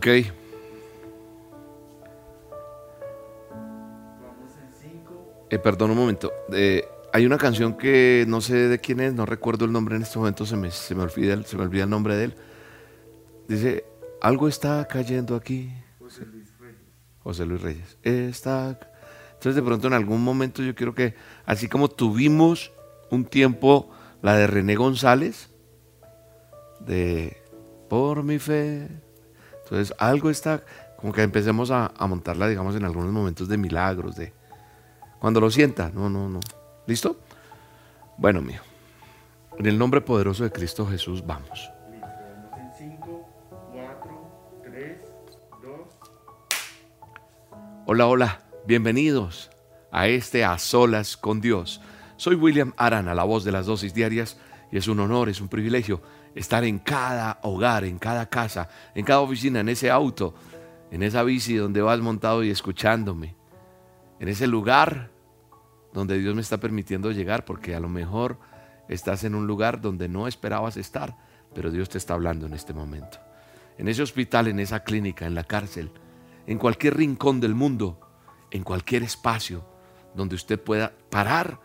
[0.00, 0.06] Ok.
[5.50, 6.32] Eh, perdón un momento.
[6.54, 6.82] Eh,
[7.12, 10.18] hay una canción que no sé de quién es, no recuerdo el nombre en este
[10.18, 12.34] momento, se me, se me, olvida, el- se me olvida el nombre de él.
[13.46, 13.84] Dice,
[14.22, 15.70] algo está cayendo aquí.
[17.22, 17.98] José Luis Reyes.
[18.02, 18.80] Está.
[19.34, 21.14] Entonces de pronto en algún momento yo quiero que,
[21.44, 22.72] así como tuvimos
[23.10, 23.90] un tiempo
[24.22, 25.50] la de René González,
[26.80, 27.36] de
[27.90, 28.88] Por mi fe.
[29.70, 30.64] Entonces algo está,
[30.96, 34.32] como que empecemos a, montarla, digamos, en algunos momentos de milagros, de
[35.20, 35.92] cuando lo sienta.
[35.94, 36.40] No, no, no.
[36.88, 37.16] ¿Listo?
[38.18, 38.60] Bueno, mío.
[39.60, 41.70] En el nombre poderoso de Cristo Jesús, vamos.
[41.88, 42.08] Listo,
[42.58, 43.28] en 5,
[43.72, 44.98] 4, 3,
[45.62, 45.70] 2.
[47.86, 49.50] Hola, hola, bienvenidos
[49.92, 51.80] a este A Solas con Dios.
[52.16, 54.36] Soy William Arana, la voz de las dosis diarias,
[54.72, 56.00] y es un honor, es un privilegio
[56.34, 60.34] estar en cada hogar, en cada casa, en cada oficina, en ese auto,
[60.90, 63.34] en esa bici donde vas montado y escuchándome,
[64.18, 65.10] en ese lugar
[65.92, 68.38] donde Dios me está permitiendo llegar, porque a lo mejor
[68.88, 71.16] estás en un lugar donde no esperabas estar,
[71.54, 73.18] pero Dios te está hablando en este momento.
[73.78, 75.90] En ese hospital, en esa clínica, en la cárcel,
[76.46, 78.00] en cualquier rincón del mundo,
[78.50, 79.64] en cualquier espacio
[80.14, 81.60] donde usted pueda parar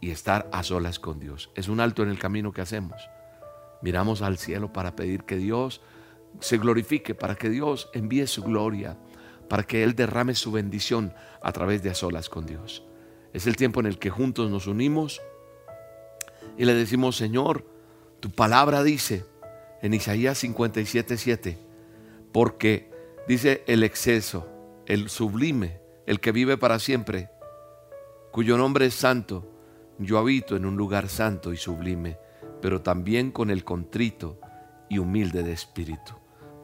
[0.00, 1.50] y estar a solas con Dios.
[1.54, 3.08] Es un alto en el camino que hacemos.
[3.82, 5.80] Miramos al cielo para pedir que Dios
[6.40, 8.96] se glorifique, para que Dios envíe su gloria,
[9.48, 11.12] para que Él derrame su bendición
[11.42, 12.84] a través de a solas con Dios.
[13.32, 15.20] Es el tiempo en el que juntos nos unimos
[16.56, 17.66] y le decimos, Señor,
[18.20, 19.24] tu palabra dice
[19.82, 21.58] en Isaías 57, 7,
[22.32, 22.90] porque
[23.26, 24.46] dice el exceso,
[24.86, 27.30] el sublime, el que vive para siempre,
[28.30, 29.50] cuyo nombre es santo,
[30.00, 32.18] yo habito en un lugar santo y sublime,
[32.62, 34.40] pero también con el contrito
[34.88, 36.14] y humilde de espíritu,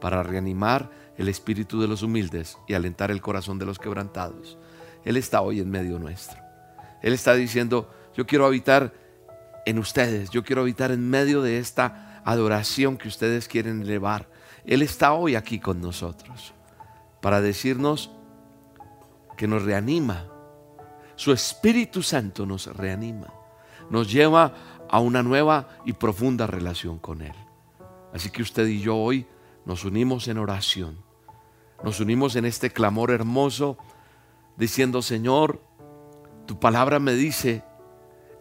[0.01, 4.57] para reanimar el espíritu de los humildes y alentar el corazón de los quebrantados.
[5.05, 6.39] Él está hoy en medio nuestro.
[7.01, 8.93] Él está diciendo, yo quiero habitar
[9.65, 14.27] en ustedes, yo quiero habitar en medio de esta adoración que ustedes quieren elevar.
[14.65, 16.53] Él está hoy aquí con nosotros
[17.21, 18.11] para decirnos
[19.37, 20.27] que nos reanima.
[21.17, 23.33] Su Espíritu Santo nos reanima,
[23.89, 24.53] nos lleva
[24.87, 27.33] a una nueva y profunda relación con Él.
[28.13, 29.25] Así que usted y yo hoy
[29.65, 30.99] nos unimos en oración,
[31.83, 33.79] nos unimos en este clamor hermoso,
[34.57, 35.59] diciendo, Señor,
[36.45, 37.63] tu palabra me dice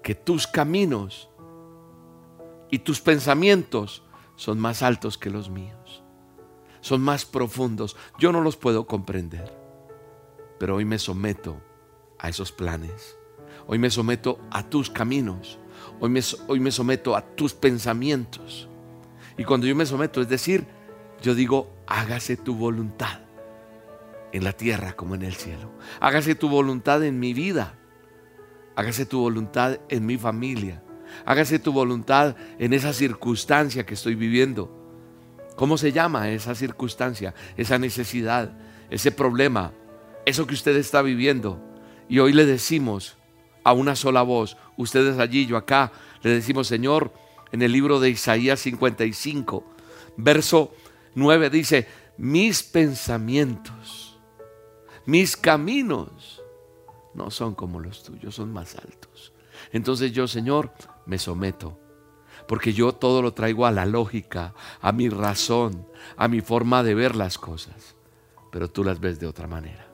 [0.03, 1.31] que tus caminos
[2.71, 4.03] y tus pensamientos
[4.37, 6.03] son más altos que los míos,
[6.83, 7.97] son más profundos.
[8.19, 9.51] Yo no los puedo comprender,
[10.59, 11.66] pero hoy me someto
[12.27, 13.17] a esos planes.
[13.69, 15.59] Hoy me someto a tus caminos.
[16.01, 18.69] Hoy me, hoy me someto a tus pensamientos.
[19.39, 20.67] Y cuando yo me someto, es decir,
[21.23, 23.21] yo digo, hágase tu voluntad
[24.33, 25.71] en la tierra como en el cielo.
[26.01, 27.79] Hágase tu voluntad en mi vida.
[28.75, 30.83] Hágase tu voluntad en mi familia.
[31.25, 34.73] Hágase tu voluntad en esa circunstancia que estoy viviendo.
[35.55, 38.59] ¿Cómo se llama esa circunstancia, esa necesidad,
[38.91, 39.73] ese problema,
[40.27, 41.63] eso que usted está viviendo?
[42.09, 43.17] Y hoy le decimos
[43.65, 47.13] a una sola voz, ustedes allí, yo acá, le decimos, Señor,
[47.53, 49.65] en el libro de Isaías 55,
[50.17, 50.73] verso
[51.15, 54.19] 9 dice, mis pensamientos,
[55.05, 56.43] mis caminos
[57.15, 59.33] no son como los tuyos, son más altos.
[59.73, 60.73] Entonces yo, Señor,
[61.07, 61.79] me someto,
[62.47, 66.95] porque yo todo lo traigo a la lógica, a mi razón, a mi forma de
[66.95, 67.97] ver las cosas,
[68.53, 69.86] pero tú las ves de otra manera.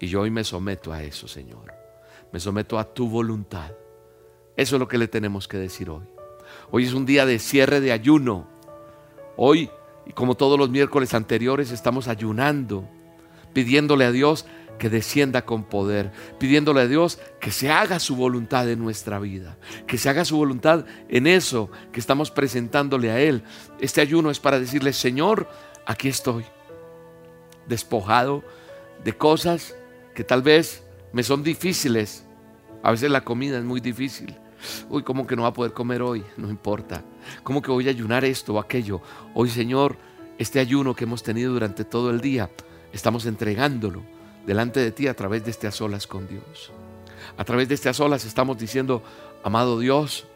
[0.00, 1.72] Y yo hoy me someto a eso, Señor.
[2.32, 3.72] Me someto a tu voluntad.
[4.56, 6.04] Eso es lo que le tenemos que decir hoy.
[6.70, 8.46] Hoy es un día de cierre de ayuno.
[9.36, 9.70] Hoy,
[10.06, 12.88] y como todos los miércoles anteriores, estamos ayunando,
[13.52, 14.46] pidiéndole a Dios
[14.78, 19.56] que descienda con poder, pidiéndole a Dios que se haga su voluntad en nuestra vida,
[19.86, 23.42] que se haga su voluntad en eso que estamos presentándole a Él.
[23.80, 25.48] Este ayuno es para decirle, Señor,
[25.86, 26.44] aquí estoy,
[27.66, 28.42] despojado
[29.04, 29.74] de cosas
[30.16, 30.82] que tal vez
[31.12, 32.24] me son difíciles.
[32.82, 34.34] A veces la comida es muy difícil.
[34.88, 36.24] Uy, ¿cómo que no va a poder comer hoy?
[36.38, 37.04] No importa.
[37.42, 39.02] ¿Cómo que voy a ayunar esto o aquello?
[39.34, 39.98] Hoy, Señor,
[40.38, 42.50] este ayuno que hemos tenido durante todo el día,
[42.94, 44.02] estamos entregándolo
[44.46, 46.72] delante de ti a través de este a solas con Dios.
[47.36, 49.02] A través de este a solas estamos diciendo,
[49.44, 50.26] amado Dios,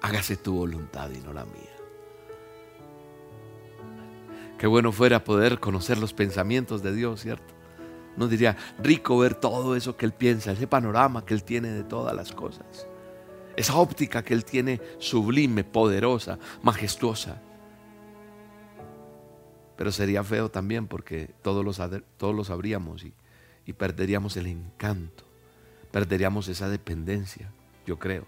[0.00, 1.76] hágase tu voluntad y no la mía.
[4.58, 7.55] Qué bueno fuera poder conocer los pensamientos de Dios, ¿cierto?
[8.16, 11.84] Nos diría, rico ver todo eso que Él piensa, ese panorama que Él tiene de
[11.84, 12.86] todas las cosas.
[13.56, 17.40] Esa óptica que Él tiene sublime, poderosa, majestuosa.
[19.76, 23.12] Pero sería feo también porque todos lo, todos sabríamos y,
[23.66, 25.24] y perderíamos el encanto,
[25.90, 27.50] perderíamos esa dependencia,
[27.86, 28.24] yo creo.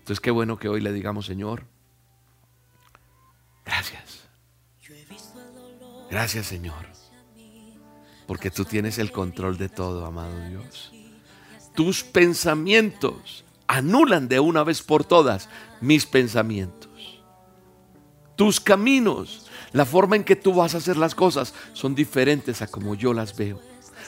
[0.00, 1.64] Entonces qué bueno que hoy le digamos, Señor,
[3.64, 4.22] gracias.
[6.12, 7.01] Gracias, Señor.
[8.26, 10.92] Porque tú tienes el control de todo, amado Dios.
[11.74, 15.48] Tus pensamientos anulan de una vez por todas
[15.80, 16.90] mis pensamientos.
[18.36, 22.66] Tus caminos, la forma en que tú vas a hacer las cosas son diferentes a
[22.66, 23.60] como yo las veo.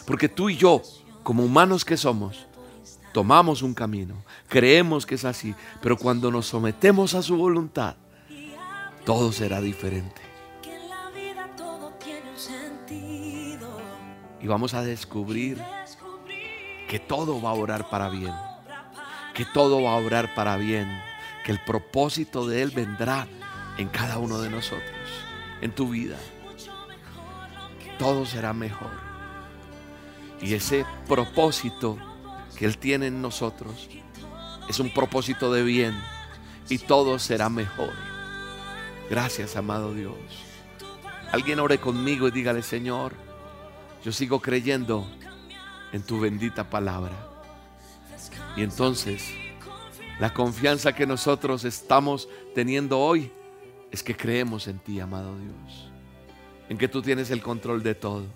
[0.06, 0.82] Porque tú y yo,
[1.22, 2.46] como humanos que somos,
[3.12, 7.96] tomamos un camino, creemos que es así, pero cuando nos sometemos a su voluntad,
[9.05, 10.24] todo será diferente.
[14.44, 15.58] Y vamos a descubrir
[16.87, 18.35] que todo va a orar para bien,
[19.32, 20.87] que todo va a orar para bien,
[21.46, 23.26] que el propósito de Él vendrá
[23.79, 24.85] en cada uno de nosotros,
[25.62, 26.19] en tu vida.
[27.99, 28.91] Todo será mejor.
[30.43, 31.96] Y ese propósito
[32.58, 33.88] que Él tiene en nosotros
[34.69, 35.99] es un propósito de bien
[36.69, 37.94] y todo será mejor.
[39.08, 40.19] Gracias, amado Dios.
[41.32, 43.24] Alguien ore conmigo y dígale, Señor,
[44.05, 45.06] yo sigo creyendo
[45.93, 47.12] en tu bendita palabra.
[48.55, 49.25] Y entonces,
[50.21, 53.33] la confianza que nosotros estamos teniendo hoy
[53.91, 55.91] es que creemos en ti, amado Dios.
[56.69, 58.27] En que tú tienes el control de todo.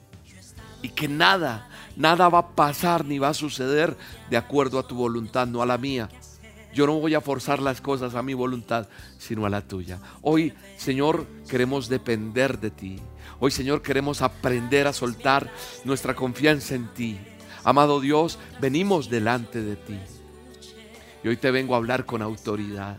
[0.80, 3.96] Y que nada, nada va a pasar ni va a suceder
[4.30, 6.08] de acuerdo a tu voluntad, no a la mía.
[6.74, 8.88] Yo no voy a forzar las cosas a mi voluntad,
[9.18, 9.98] sino a la tuya.
[10.22, 13.00] Hoy, Señor, queremos depender de ti.
[13.40, 15.50] Hoy, Señor, queremos aprender a soltar
[15.84, 17.18] nuestra confianza en ti.
[17.64, 19.98] Amado Dios, venimos delante de ti.
[21.24, 22.98] Y hoy te vengo a hablar con autoridad.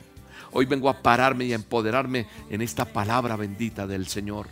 [0.52, 4.48] Hoy vengo a pararme y a empoderarme en esta palabra bendita del Señor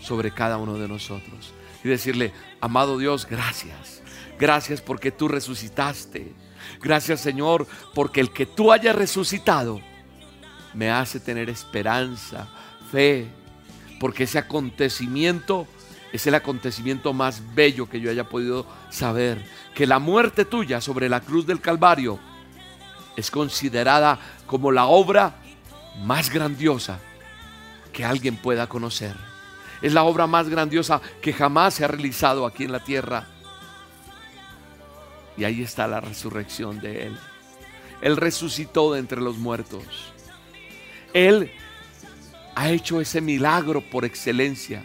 [0.00, 1.52] sobre cada uno de nosotros.
[1.84, 4.02] Y decirle, amado Dios, gracias.
[4.38, 6.32] Gracias porque tú resucitaste.
[6.80, 9.80] Gracias Señor porque el que tú hayas resucitado
[10.74, 12.48] me hace tener esperanza,
[12.90, 13.28] fe.
[14.00, 15.66] Porque ese acontecimiento
[16.12, 19.44] es el acontecimiento más bello que yo haya podido saber.
[19.74, 22.18] Que la muerte tuya sobre la cruz del Calvario
[23.16, 25.36] es considerada como la obra
[26.04, 26.98] más grandiosa
[27.92, 29.14] que alguien pueda conocer.
[29.80, 33.26] Es la obra más grandiosa que jamás se ha realizado aquí en la tierra.
[35.36, 37.18] Y ahí está la resurrección de Él.
[38.00, 39.84] Él resucitó de entre los muertos.
[41.14, 41.50] Él
[42.54, 44.82] ha hecho ese milagro por excelencia.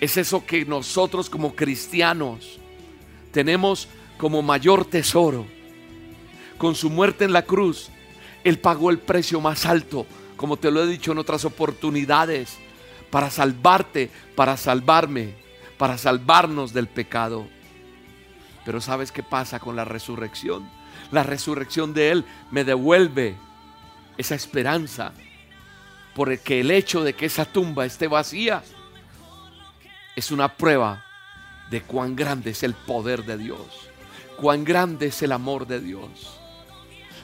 [0.00, 2.58] Es eso que nosotros como cristianos
[3.30, 3.88] tenemos
[4.18, 5.46] como mayor tesoro
[6.62, 7.88] con su muerte en la cruz,
[8.44, 12.56] Él pagó el precio más alto, como te lo he dicho en otras oportunidades,
[13.10, 15.34] para salvarte, para salvarme,
[15.76, 17.48] para salvarnos del pecado.
[18.64, 20.68] Pero ¿sabes qué pasa con la resurrección?
[21.10, 23.36] La resurrección de Él me devuelve
[24.16, 25.12] esa esperanza,
[26.14, 28.62] porque el hecho de que esa tumba esté vacía
[30.14, 31.04] es una prueba
[31.70, 33.90] de cuán grande es el poder de Dios,
[34.36, 36.38] cuán grande es el amor de Dios.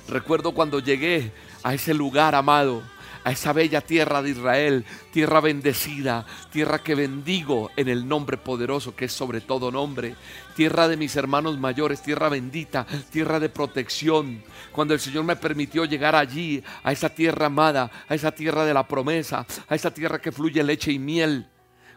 [0.08, 1.32] Recuerdo cuando llegué
[1.62, 2.82] a ese lugar amado,
[3.24, 8.94] a esa bella tierra de Israel, tierra bendecida, tierra que bendigo en el nombre poderoso
[8.94, 10.14] que es sobre todo nombre,
[10.56, 14.42] tierra de mis hermanos mayores, tierra bendita, tierra de protección.
[14.72, 18.74] Cuando el Señor me permitió llegar allí, a esa tierra amada, a esa tierra de
[18.74, 21.46] la promesa, a esa tierra que fluye leche y miel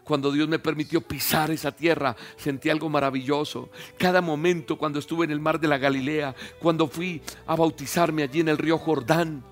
[0.04, 3.70] cuando Dios me permitió pisar esa tierra, sentí algo maravilloso.
[3.98, 8.40] Cada momento cuando estuve en el mar de la Galilea, cuando fui a bautizarme allí
[8.40, 9.51] en el río Jordán.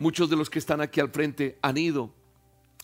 [0.00, 2.12] Muchos de los que están aquí al frente han ido.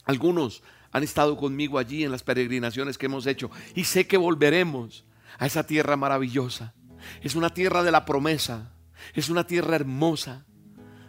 [0.04, 3.50] Algunos han estado conmigo allí en las peregrinaciones que hemos hecho.
[3.74, 5.04] Y sé que volveremos
[5.38, 6.74] a esa tierra maravillosa.
[7.22, 8.72] Es una tierra de la promesa.
[9.14, 10.46] Es una tierra hermosa.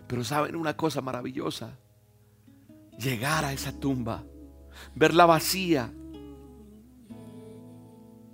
[0.07, 1.77] Pero saben una cosa maravillosa.
[2.97, 4.23] Llegar a esa tumba
[4.95, 5.93] verla vacía,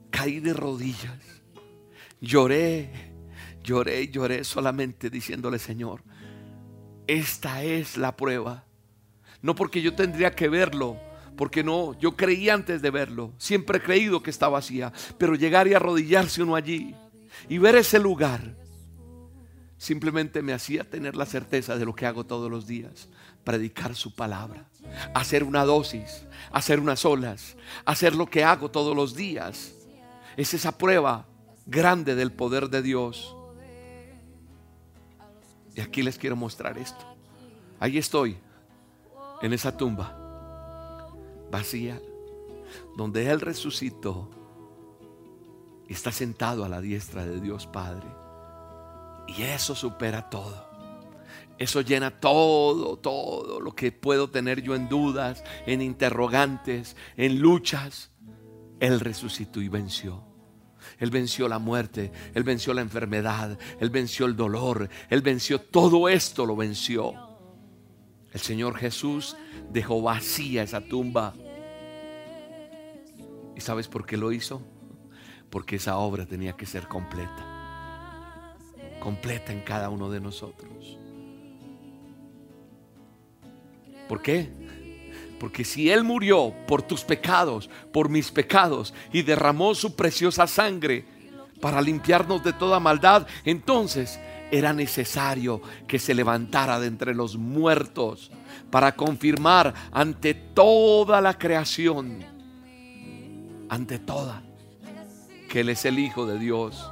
[0.10, 1.20] caí de rodillas,
[2.22, 2.92] lloré,
[3.64, 6.04] lloré, lloré solamente diciéndole, Señor,
[7.08, 8.64] esta es la prueba.
[9.42, 10.98] No porque yo tendría que verlo,
[11.36, 15.68] porque no, yo creí antes de verlo, siempre he creído que está vacía, pero llegar
[15.68, 16.96] y arrodillarse uno allí
[17.50, 18.56] y ver ese lugar,
[19.78, 23.10] simplemente me hacía tener la certeza de lo que hago todos los días,
[23.44, 24.70] predicar su palabra,
[25.14, 29.74] hacer una dosis, hacer unas olas, hacer lo que hago todos los días.
[30.38, 31.28] Es esa prueba
[31.66, 33.36] grande del poder de Dios.
[35.76, 37.06] Y aquí les quiero mostrar esto.
[37.80, 38.38] Ahí estoy,
[39.42, 41.12] en esa tumba,
[41.52, 42.00] vacía,
[42.96, 44.30] donde Él resucitó
[45.88, 48.08] y está sentado a la diestra de Dios Padre.
[49.28, 50.72] Y eso supera todo.
[51.58, 58.12] Eso llena todo, todo lo que puedo tener yo en dudas, en interrogantes, en luchas.
[58.80, 60.33] Él resucitó y venció.
[61.00, 66.10] Él venció la muerte, Él venció la enfermedad, Él venció el dolor, Él venció todo
[66.10, 67.14] esto, lo venció.
[68.32, 69.38] El Señor Jesús
[69.72, 71.34] dejó vacía esa tumba.
[73.56, 74.62] ¿Y sabes por qué lo hizo?
[75.50, 78.56] Porque esa obra tenía que ser completa.
[79.00, 80.98] Completa en cada uno de nosotros.
[84.08, 84.63] ¿Por qué?
[85.44, 91.04] Porque si Él murió por tus pecados, por mis pecados, y derramó su preciosa sangre
[91.60, 94.22] para limpiarnos de toda maldad, entonces
[94.52, 98.32] era necesario que se levantara de entre los muertos
[98.72, 102.24] para confirmar ante toda la creación,
[103.68, 104.44] ante toda,
[105.50, 106.90] que Él es el Hijo de Dios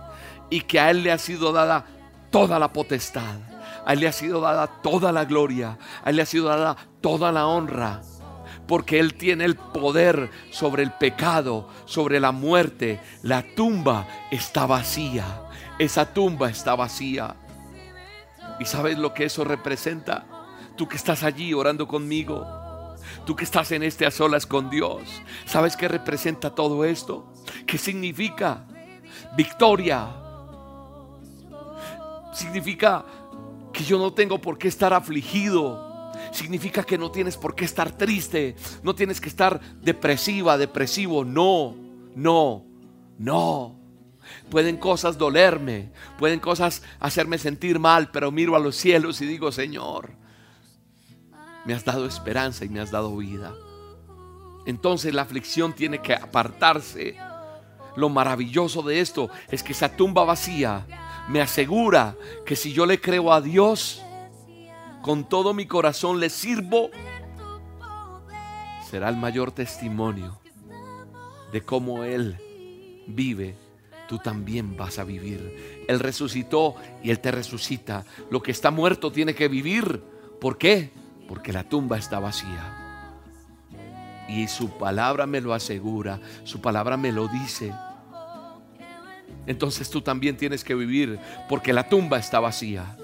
[0.49, 1.85] y que a Él le ha sido dada
[2.29, 3.37] toda la potestad,
[3.85, 6.75] a Él le ha sido dada toda la gloria, a Él le ha sido dada
[6.99, 8.01] toda la honra
[8.71, 13.01] porque Él tiene el poder sobre el pecado, sobre la muerte.
[13.21, 15.41] La tumba está vacía.
[15.77, 17.35] Esa tumba está vacía.
[18.61, 20.25] ¿Y sabes lo que eso representa?
[20.77, 22.47] Tú que estás allí orando conmigo,
[23.25, 25.01] tú que estás en este a solas con Dios,
[25.45, 27.33] ¿sabes qué representa todo esto?
[27.67, 28.67] ¿Qué significa?
[29.35, 30.07] Victoria.
[32.33, 33.03] Significa
[33.73, 35.90] que yo no tengo por qué estar afligido
[36.31, 41.75] significa que no tienes por qué estar triste, no tienes que estar depresiva, depresivo, no,
[42.15, 42.65] no,
[43.17, 43.79] no.
[44.49, 49.51] Pueden cosas dolerme, pueden cosas hacerme sentir mal, pero miro a los cielos y digo,
[49.51, 50.11] Señor,
[51.65, 53.53] me has dado esperanza y me has dado vida.
[54.65, 57.17] Entonces la aflicción tiene que apartarse.
[57.95, 60.85] Lo maravilloso de esto es que esa tumba vacía
[61.27, 64.00] me asegura que si yo le creo a Dios,
[65.01, 66.91] con todo mi corazón le sirvo,
[68.89, 70.39] será el mayor testimonio
[71.51, 72.37] de cómo Él
[73.07, 73.55] vive.
[74.07, 75.85] Tú también vas a vivir.
[75.87, 78.05] Él resucitó y Él te resucita.
[78.29, 80.03] Lo que está muerto tiene que vivir.
[80.39, 80.91] ¿Por qué?
[81.27, 82.77] Porque la tumba está vacía.
[84.27, 87.73] Y su palabra me lo asegura, su palabra me lo dice.
[89.45, 92.97] Entonces tú también tienes que vivir porque la tumba está vacía.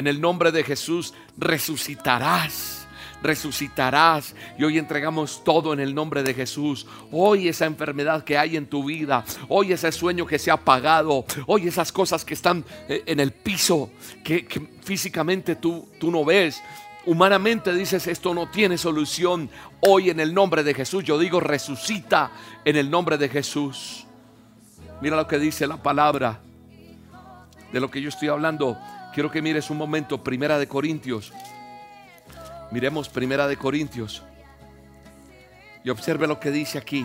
[0.00, 2.88] En el nombre de Jesús resucitarás
[3.22, 4.34] resucitarás.
[4.58, 6.86] Y hoy entregamos todo en el nombre de Jesús.
[7.12, 11.26] Hoy esa enfermedad que hay en tu vida, hoy ese sueño que se ha apagado,
[11.46, 13.90] hoy esas cosas que están eh, en el piso,
[14.24, 14.46] que,
[14.82, 16.62] físicamente tú, tú no ves.
[17.04, 19.50] Humanamente dices, esto no tiene solución.
[19.80, 22.30] Hoy en el nombre de Jesús, yo digo, resucita
[22.64, 24.06] en el nombre de Jesús.
[25.02, 26.40] Mira lo que dice la palabra
[27.70, 28.78] de lo que yo estoy hablando.
[29.12, 31.32] Quiero que mires un momento, Primera de Corintios.
[32.70, 34.22] Miremos Primera de Corintios.
[35.82, 37.04] Y observe lo que dice aquí.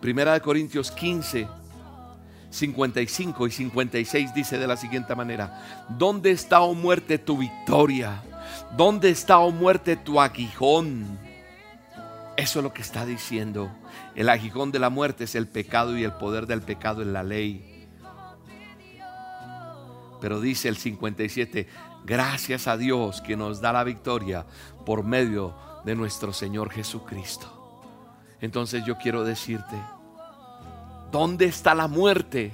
[0.00, 1.46] Primera de Corintios 15,
[2.50, 8.22] 55 y 56 dice de la siguiente manera, ¿dónde está, oh muerte, tu victoria?
[8.76, 11.18] ¿Dónde está, oh muerte, tu aguijón?
[12.36, 13.70] Eso es lo que está diciendo.
[14.14, 17.22] El aguijón de la muerte es el pecado y el poder del pecado en la
[17.22, 17.75] ley.
[20.20, 21.66] Pero dice el 57,
[22.04, 24.46] gracias a Dios que nos da la victoria
[24.84, 25.54] por medio
[25.84, 27.52] de nuestro Señor Jesucristo.
[28.40, 29.76] Entonces yo quiero decirte,
[31.10, 32.52] ¿dónde está la muerte?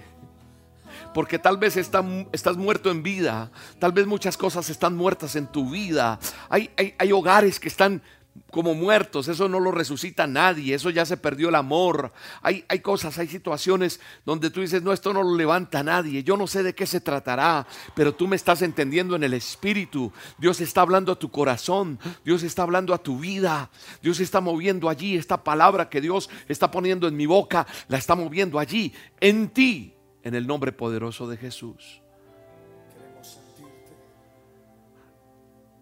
[1.14, 5.70] Porque tal vez estás muerto en vida, tal vez muchas cosas están muertas en tu
[5.70, 6.18] vida.
[6.48, 8.02] Hay, hay, hay hogares que están
[8.50, 12.12] como muertos, eso no lo resucita nadie, eso ya se perdió el amor.
[12.42, 16.36] Hay, hay, cosas, hay situaciones donde tú dices, no, esto no lo levanta nadie, yo
[16.36, 20.12] no sé de qué se tratará, pero tú me estás entendiendo en el espíritu.
[20.38, 23.70] Dios está hablando a tu corazón, Dios está hablando a tu vida,
[24.02, 28.14] Dios está moviendo allí, esta palabra que Dios está poniendo en mi boca, la está
[28.14, 32.00] moviendo allí, en ti, en el nombre poderoso de Jesús.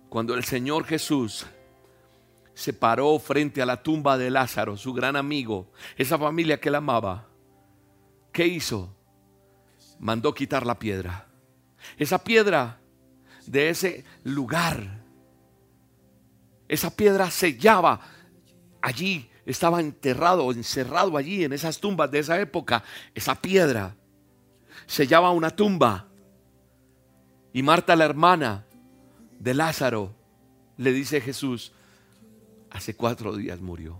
[0.09, 1.47] Cuando el Señor Jesús
[2.61, 6.75] se paró frente a la tumba de Lázaro, su gran amigo, esa familia que él
[6.75, 7.27] amaba.
[8.33, 8.95] ¿Qué hizo?
[9.99, 11.27] Mandó quitar la piedra.
[11.97, 12.79] Esa piedra
[13.47, 15.03] de ese lugar,
[16.69, 17.99] esa piedra sellaba
[18.83, 22.85] allí, estaba enterrado, encerrado allí en esas tumbas de esa época.
[23.15, 23.97] Esa piedra
[24.85, 26.09] sellaba una tumba.
[27.55, 28.67] Y Marta, la hermana
[29.39, 30.15] de Lázaro,
[30.77, 31.73] le dice a Jesús,
[32.71, 33.97] Hace cuatro días murió.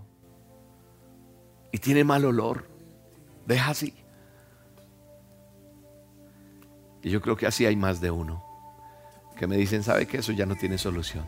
[1.71, 2.67] Y tiene mal olor.
[3.45, 3.93] Deja así.
[7.03, 8.43] Y yo creo que así hay más de uno.
[9.37, 11.25] Que me dicen, ¿sabe que eso ya no tiene solución?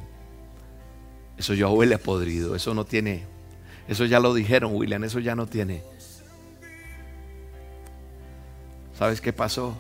[1.38, 2.56] Eso ya huele a podrido.
[2.56, 3.26] Eso no tiene.
[3.88, 5.04] Eso ya lo dijeron, William.
[5.04, 5.84] Eso ya no tiene.
[8.94, 9.76] ¿Sabes qué pasó?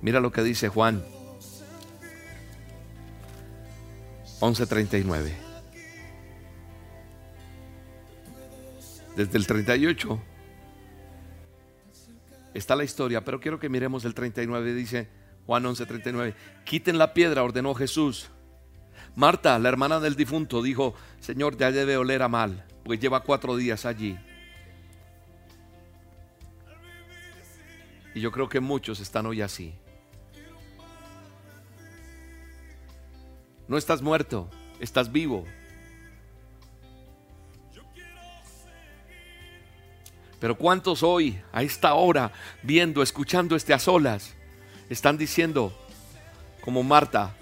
[0.00, 1.02] Mira lo que dice Juan
[4.40, 5.32] 11:39.
[9.16, 10.20] Desde el 38
[12.52, 14.74] está la historia, pero quiero que miremos el 39.
[14.74, 15.08] Dice
[15.46, 16.34] Juan 11:39.
[16.64, 18.30] Quiten la piedra, ordenó Jesús.
[19.16, 23.56] Marta, la hermana del difunto, dijo, Señor, ya debe oler a mal, pues lleva cuatro
[23.56, 24.18] días allí.
[28.14, 29.74] Y yo creo que muchos están hoy así.
[33.66, 35.44] No estás muerto, estás vivo.
[40.38, 42.30] Pero ¿cuántos hoy, a esta hora,
[42.62, 44.34] viendo, escuchando este a solas,
[44.90, 45.72] están diciendo,
[46.60, 47.34] como Marta,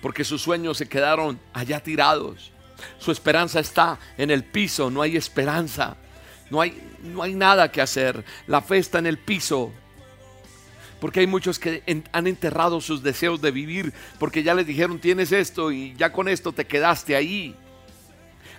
[0.00, 2.52] porque sus sueños se quedaron allá tirados,
[2.98, 5.96] su esperanza está en el piso, no hay esperanza,
[6.50, 9.72] no hay, no hay nada que hacer, la fe está en el piso.
[11.04, 11.82] Porque hay muchos que
[12.12, 16.28] han enterrado sus deseos de vivir porque ya les dijeron tienes esto y ya con
[16.28, 17.54] esto te quedaste ahí.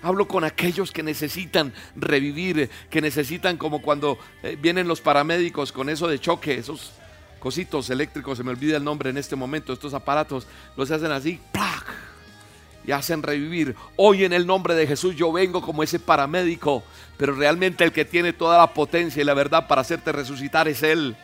[0.03, 5.89] Hablo con aquellos que necesitan revivir, que necesitan como cuando eh, vienen los paramédicos con
[5.89, 6.91] eso de choque, esos
[7.39, 10.45] cositos eléctricos, se me olvida el nombre en este momento, estos aparatos
[10.77, 11.95] los hacen así, ¡plac!
[12.85, 13.75] y hacen revivir.
[13.95, 16.83] Hoy en el nombre de Jesús yo vengo como ese paramédico,
[17.17, 20.83] pero realmente el que tiene toda la potencia y la verdad para hacerte resucitar es
[20.83, 21.17] Él.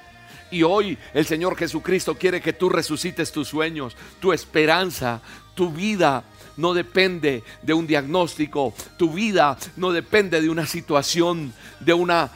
[0.50, 5.22] Y hoy el Señor Jesucristo quiere que tú resucites tus sueños, tu esperanza,
[5.55, 6.24] tu vida
[6.57, 12.31] no depende de un diagnóstico, tu vida no depende de una situación, de una,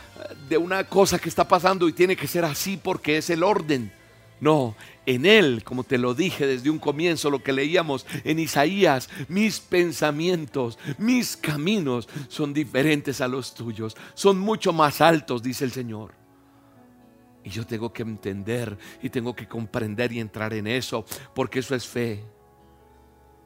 [0.50, 3.92] de una cosa que está pasando y tiene que ser así porque es el orden.
[4.42, 9.10] No, en Él, como te lo dije desde un comienzo, lo que leíamos en Isaías,
[9.28, 15.72] mis pensamientos, mis caminos son diferentes a los tuyos, son mucho más altos, dice el
[15.72, 16.25] Señor.
[17.46, 21.06] Y yo tengo que entender y tengo que comprender y entrar en eso,
[21.36, 22.26] porque eso es fe.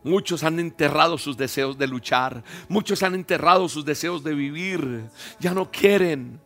[0.04, 5.04] Muchos han enterrado sus deseos de luchar, muchos han enterrado sus deseos de vivir,
[5.38, 6.40] ya no quieren,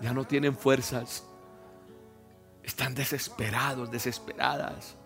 [0.00, 1.24] ya no tienen fuerzas,
[2.64, 4.96] están desesperados, desesperadas.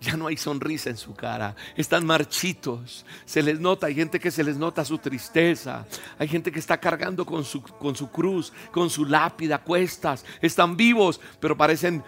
[0.00, 1.56] Ya no hay sonrisa en su cara.
[1.74, 3.06] Están marchitos.
[3.24, 5.86] Se les nota, hay gente que se les nota su tristeza.
[6.18, 10.24] Hay gente que está cargando con su, con su cruz, con su lápida, cuestas.
[10.40, 12.04] Están vivos, pero parecen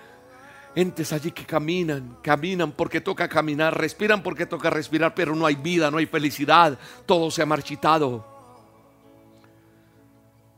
[0.75, 5.57] entes allí que caminan, caminan porque toca caminar, respiran porque toca respirar, pero no hay
[5.57, 6.79] vida, no hay felicidad.
[7.07, 8.25] Todo se ha marchitado.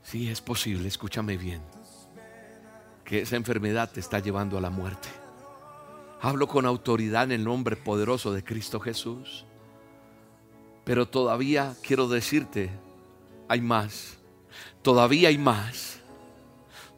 [0.02, 1.62] Sí, es posible, escúchame bien,
[3.04, 5.19] que esa enfermedad te está llevando a la muerte.
[6.22, 9.46] Hablo con autoridad en el nombre poderoso de Cristo Jesús.
[10.84, 12.70] Pero todavía quiero decirte,
[13.48, 14.18] hay más.
[14.82, 16.00] Todavía hay más.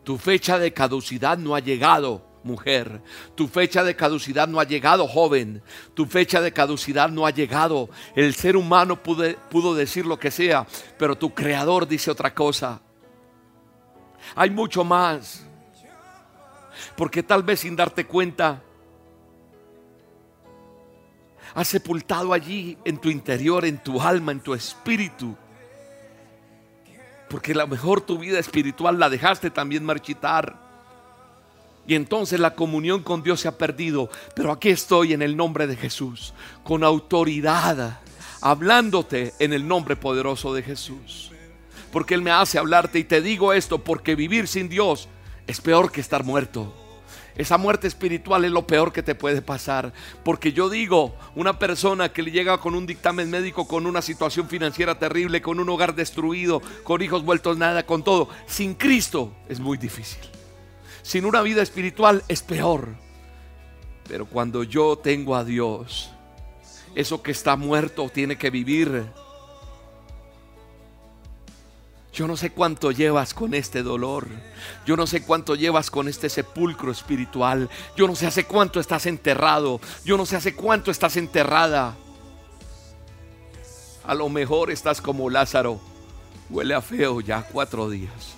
[0.03, 3.01] Tu fecha de caducidad no ha llegado, mujer.
[3.37, 5.63] Tu fecha de caducidad no ha llegado, joven.
[5.95, 7.91] Tu fecha de caducidad no ha llegado.
[8.17, 10.67] El ser humano pudo decir lo que sea,
[10.99, 12.81] pero tu creador dice otra cosa.
[14.35, 15.47] Hay mucho más.
[16.97, 18.63] Porque tal vez sin darte cuenta,
[21.55, 25.37] has sepultado allí en tu interior, en tu alma, en tu espíritu.
[27.29, 30.57] Porque a lo mejor tu vida espiritual la dejaste también marchitar.
[31.87, 34.11] Y entonces la comunión con Dios se ha perdido.
[34.35, 38.01] Pero aquí estoy en el nombre de Jesús, con autoridad,
[38.41, 41.31] hablándote en el nombre poderoso de Jesús.
[41.91, 45.09] Porque Él me hace hablarte y te digo esto porque vivir sin Dios
[45.47, 46.82] es peor que estar muerto.
[47.37, 49.93] Esa muerte espiritual es lo peor que te puede pasar.
[50.23, 54.49] Porque yo digo, una persona que le llega con un dictamen médico, con una situación
[54.49, 59.61] financiera terrible, con un hogar destruido, con hijos vueltos nada, con todo, sin Cristo es
[59.61, 60.21] muy difícil.
[61.03, 62.89] Sin una vida espiritual es peor.
[64.09, 66.11] Pero cuando yo tengo a Dios,
[66.95, 69.07] eso que está muerto tiene que vivir.
[72.13, 74.29] Yo no sé cuánto llevas con este dolor.
[74.85, 77.71] Yo no sé cuánto llevas con este sepulcro espiritual.
[77.97, 79.81] Yo no sé hace cuánto estás enterrado.
[80.05, 81.97] Yo no sé hace cuánto estás enterrada.
[84.05, 85.81] A lo mejor estás como Lázaro.
[86.51, 88.35] Huele a feo ya cuatro días.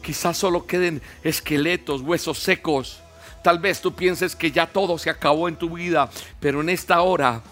[0.00, 3.00] Quizás solo queden esqueletos, huesos secos.
[3.42, 6.08] Tal vez tú pienses que ya todo se acabó en tu vida,
[6.40, 7.42] pero en esta hora,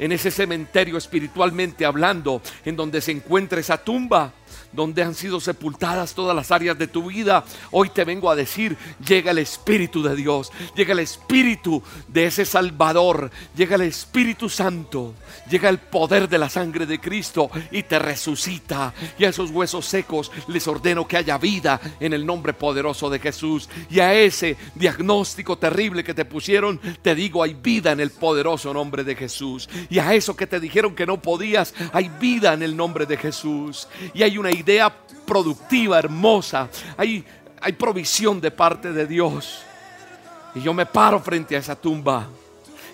[0.00, 4.32] en ese cementerio espiritualmente hablando, en donde se encuentra esa tumba,
[4.72, 8.76] donde han sido sepultadas todas las áreas de tu vida, hoy te vengo a decir,
[9.06, 15.14] llega el Espíritu de Dios, llega el Espíritu de ese Salvador, llega el Espíritu Santo,
[15.50, 18.94] llega el poder de la sangre de Cristo y te resucita.
[19.18, 23.18] Y a esos huesos secos les ordeno que haya vida en el nombre poderoso de
[23.18, 23.68] Jesús.
[23.90, 28.72] Y a ese diagnóstico terrible que te pusieron, te digo, hay vida en el poderoso
[28.72, 29.68] nombre de Jesús.
[29.90, 33.16] Y a eso que te dijeron que no podías, hay vida en el nombre de
[33.16, 33.88] Jesús.
[34.14, 34.94] Y hay una idea
[35.26, 36.68] productiva, hermosa.
[36.96, 37.24] Hay,
[37.60, 39.62] hay provisión de parte de Dios.
[40.54, 42.28] Y yo me paro frente a esa tumba.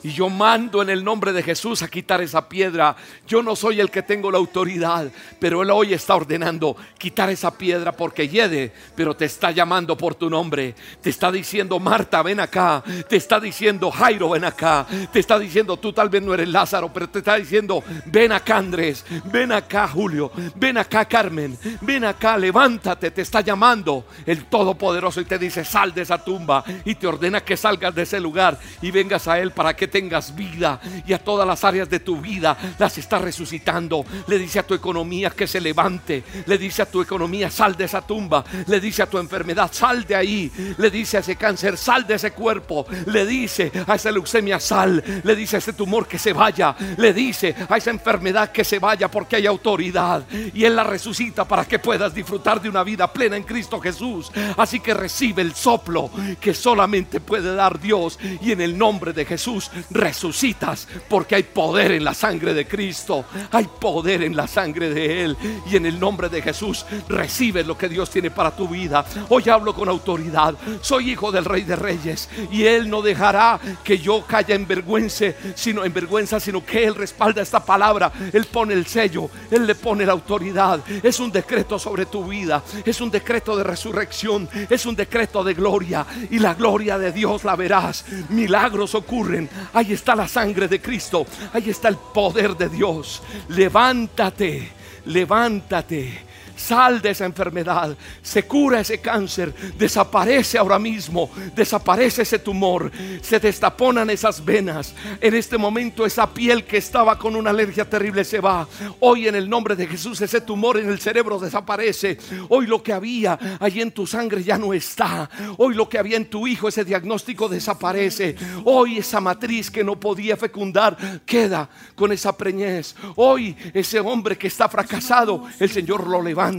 [0.05, 2.95] Y yo mando en el nombre de Jesús a quitar esa piedra.
[3.27, 7.57] Yo no soy el que tengo la autoridad, pero Él hoy está ordenando quitar esa
[7.57, 10.75] piedra porque hiede, pero te está llamando por tu nombre.
[11.01, 12.85] Te está diciendo, Marta, ven acá.
[13.09, 14.87] Te está diciendo, Jairo, ven acá.
[15.11, 18.59] Te está diciendo, tú tal vez no eres Lázaro, pero te está diciendo, ven acá
[18.59, 23.11] Andrés, ven acá Julio, ven acá Carmen, ven acá, levántate.
[23.11, 27.41] Te está llamando el Todopoderoso y te dice, sal de esa tumba y te ordena
[27.41, 31.23] que salgas de ese lugar y vengas a Él para que tengas vida y a
[31.23, 34.05] todas las áreas de tu vida las está resucitando.
[34.27, 36.25] Le dice a tu economía que se levante.
[36.47, 38.45] Le dice a tu economía, sal de esa tumba.
[38.67, 40.51] Le dice a tu enfermedad, sal de ahí.
[40.79, 42.85] Le dice a ese cáncer, sal de ese cuerpo.
[43.07, 45.01] Le dice a esa leucemia, sal.
[45.23, 46.75] Le dice a ese tumor que se vaya.
[46.97, 50.25] Le dice a esa enfermedad que se vaya porque hay autoridad.
[50.53, 54.33] Y Él la resucita para que puedas disfrutar de una vida plena en Cristo Jesús.
[54.57, 58.19] Así que recibe el soplo que solamente puede dar Dios.
[58.43, 63.25] Y en el nombre de Jesús resucitas porque hay poder en la sangre de Cristo,
[63.51, 65.37] hay poder en la sangre de Él
[65.71, 69.05] y en el nombre de Jesús recibes lo que Dios tiene para tu vida.
[69.29, 73.99] Hoy hablo con autoridad, soy hijo del Rey de Reyes y Él no dejará que
[73.99, 78.75] yo caiga en vergüenza, sino en vergüenza, sino que Él respalda esta palabra, Él pone
[78.75, 80.81] el sello, Él le pone la autoridad.
[81.03, 85.55] Es un decreto sobre tu vida, es un decreto de resurrección, es un decreto de
[85.55, 88.05] gloria y la gloria de Dios la verás.
[88.29, 91.27] Milagros ocurren, Ahí está la sangre de Cristo.
[91.53, 93.23] Ahí está el poder de Dios.
[93.49, 94.71] Levántate,
[95.07, 96.34] levántate.
[96.65, 103.39] Sal de esa enfermedad, se cura ese cáncer, desaparece ahora mismo, desaparece ese tumor, se
[103.39, 104.95] destaponan esas venas.
[105.21, 108.67] En este momento esa piel que estaba con una alergia terrible se va.
[109.01, 112.17] Hoy en el nombre de Jesús ese tumor en el cerebro desaparece.
[112.49, 115.29] Hoy lo que había allí en tu sangre ya no está.
[115.59, 118.37] Hoy lo que había en tu hijo, ese diagnóstico desaparece.
[118.65, 120.97] Hoy esa matriz que no podía fecundar
[121.27, 122.95] queda con esa preñez.
[123.17, 126.54] Hoy ese hombre que está fracasado, el Señor lo levanta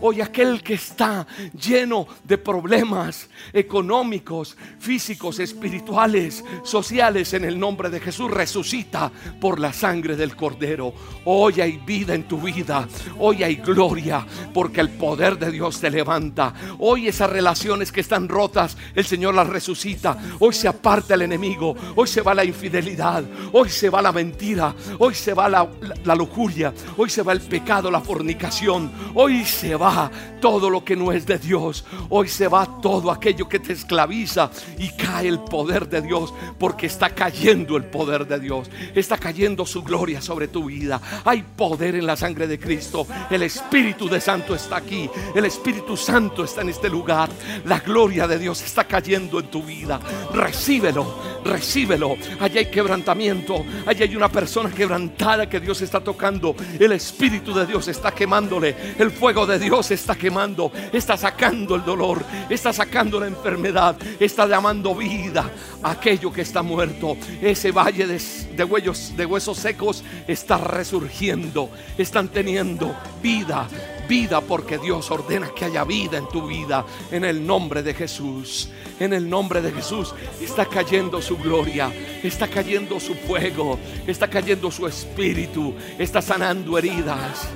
[0.00, 7.98] Hoy aquel que está lleno de problemas económicos, físicos, espirituales, sociales, en el nombre de
[7.98, 10.94] Jesús, resucita por la sangre del Cordero.
[11.24, 12.86] Hoy hay vida en tu vida.
[13.18, 14.24] Hoy hay gloria
[14.54, 16.54] porque el poder de Dios te levanta.
[16.78, 20.16] Hoy esas relaciones que están rotas, el Señor las resucita.
[20.38, 21.74] Hoy se aparta el enemigo.
[21.96, 23.24] Hoy se va la infidelidad.
[23.52, 24.74] Hoy se va la mentira.
[24.98, 25.68] Hoy se va la,
[26.04, 26.72] la lujuria.
[26.96, 28.90] Hoy se va el pecado, la fornicación.
[29.14, 31.84] Hoy se va todo lo que no es de Dios.
[32.08, 36.86] Hoy se va todo aquello que te esclaviza y cae el poder de Dios porque
[36.86, 38.70] está cayendo el poder de Dios.
[38.94, 41.00] Está cayendo su gloria sobre tu vida.
[41.24, 43.06] Hay poder en la sangre de Cristo.
[43.30, 45.08] El Espíritu de Santo está aquí.
[45.34, 47.30] El Espíritu Santo está en este lugar.
[47.64, 50.00] La gloria de Dios está cayendo en tu vida.
[50.32, 52.16] Recíbelo, recíbelo.
[52.40, 53.64] Allí hay quebrantamiento.
[53.86, 56.54] Allí hay una persona quebrantada que Dios está tocando.
[56.78, 58.74] El Espíritu de Dios está quemándole.
[58.98, 64.46] El fuego de Dios está quemando, está sacando el dolor, está sacando la enfermedad, está
[64.46, 65.50] llamando vida
[65.82, 67.16] a aquello que está muerto.
[67.40, 73.68] Ese valle de, huellos, de huesos secos está resurgiendo, están teniendo vida,
[74.08, 76.84] vida porque Dios ordena que haya vida en tu vida.
[77.10, 78.68] En el nombre de Jesús.
[78.98, 80.14] En el nombre de Jesús.
[80.40, 87.48] Está cayendo su gloria, está cayendo su fuego, está cayendo su espíritu, está sanando heridas.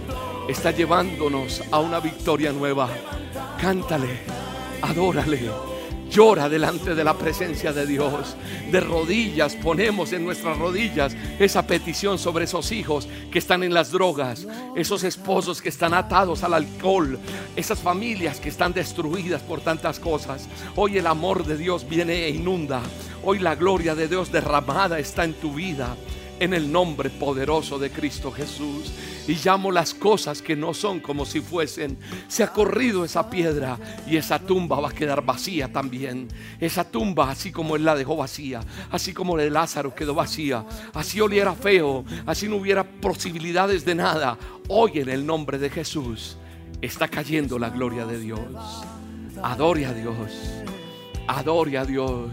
[0.48, 2.88] Está llevándonos a una victoria nueva.
[3.60, 4.20] Cántale,
[4.80, 5.50] adórale,
[6.10, 8.36] llora delante de la presencia de Dios.
[8.70, 13.92] De rodillas ponemos en nuestras rodillas esa petición sobre esos hijos que están en las
[13.92, 17.18] drogas, esos esposos que están atados al alcohol,
[17.54, 20.48] esas familias que están destruidas por tantas cosas.
[20.74, 22.80] Hoy el amor de Dios viene e inunda.
[23.24, 25.96] Hoy la gloria de Dios derramada está en tu vida
[26.38, 28.92] en el nombre poderoso de Cristo Jesús.
[29.28, 31.98] Y llamo las cosas que no son como si fuesen.
[32.28, 36.28] Se ha corrido esa piedra y esa tumba va a quedar vacía también.
[36.60, 41.20] Esa tumba, así como Él la dejó vacía, así como de Lázaro quedó vacía, así
[41.20, 44.38] oliera feo, así no hubiera posibilidades de nada.
[44.68, 46.36] Hoy en el nombre de Jesús
[46.80, 48.40] está cayendo la gloria de Dios.
[49.42, 50.32] Adore a Dios.
[51.26, 52.30] Adore a Dios.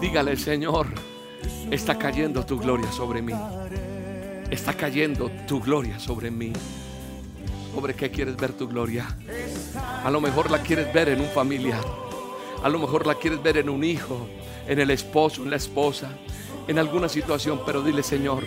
[0.00, 0.86] Dígale, Señor,
[1.74, 3.34] está cayendo tu gloria sobre mí.
[4.50, 6.52] Está cayendo tu gloria sobre mí.
[7.74, 9.06] ¿Sobre qué quieres ver tu gloria?
[10.04, 11.84] A lo mejor la quieres ver en un familiar.
[12.62, 14.28] A lo mejor la quieres ver en un hijo,
[14.68, 16.10] en el esposo, en la esposa,
[16.68, 17.60] en alguna situación.
[17.66, 18.44] Pero dile, Señor,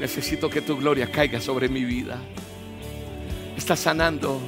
[0.00, 2.18] necesito que tu gloria caiga sobre mi vida.
[3.54, 4.40] Está sanando.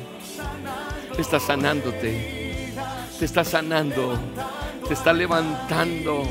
[1.18, 2.72] Está sanándote.
[3.18, 4.18] Te está sanando.
[4.88, 6.26] Te está levantando.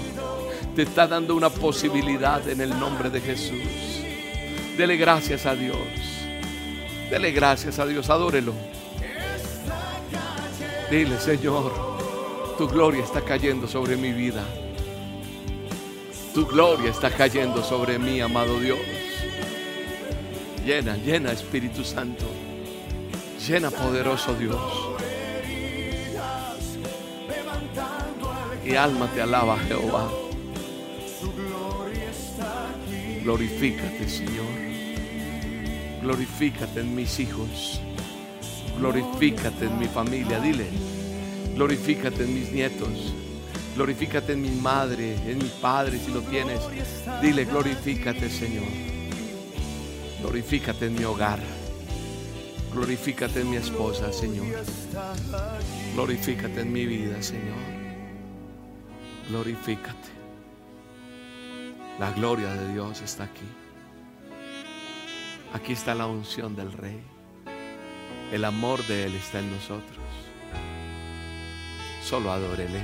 [0.75, 3.61] Te está dando una posibilidad en el nombre de Jesús.
[4.75, 5.77] Dele gracias a Dios.
[7.11, 8.09] Dele gracias a Dios.
[8.09, 8.53] Adórelo.
[10.89, 11.71] Dile, Señor,
[12.57, 14.43] tu gloria está cayendo sobre mi vida.
[16.33, 18.79] Tu gloria está cayendo sobre mí, amado Dios.
[20.65, 22.25] Llena, llena, Espíritu Santo.
[23.47, 24.59] Llena, poderoso Dios.
[28.65, 30.22] Y alma te alaba, Jehová.
[33.23, 34.45] Glorifícate, Señor.
[36.01, 37.79] Glorifícate en mis hijos.
[38.77, 40.41] Glorifícate en mi familia.
[40.41, 40.67] Dile,
[41.55, 43.13] glorifícate en mis nietos.
[43.75, 46.59] Glorifícate en mi madre, en mi padre, si lo tienes.
[47.21, 48.67] Dile, glorifícate, Señor.
[50.19, 51.39] Glorifícate en mi hogar.
[52.73, 54.47] Glorifícate en mi esposa, Señor.
[55.93, 57.63] Glorifícate en mi vida, Señor.
[59.29, 60.12] Glorifícate.
[61.99, 63.45] La gloria de Dios está aquí.
[65.53, 66.99] Aquí está la unción del Rey.
[68.31, 69.99] El amor de Él está en nosotros.
[72.01, 72.81] Solo adórele.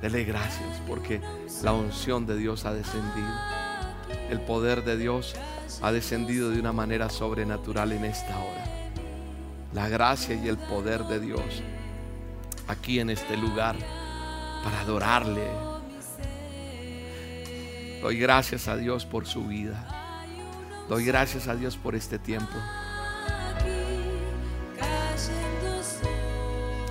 [0.00, 1.20] Dele gracias porque
[1.62, 3.32] la unción de Dios ha descendido.
[4.28, 5.36] El poder de Dios
[5.80, 8.64] ha descendido de una manera sobrenatural en esta hora.
[9.72, 11.62] La gracia y el poder de Dios
[12.66, 13.76] aquí en este lugar
[14.64, 15.71] para adorarle.
[18.02, 19.86] Doy gracias a Dios por su vida.
[20.88, 22.52] Doy gracias a Dios por este tiempo.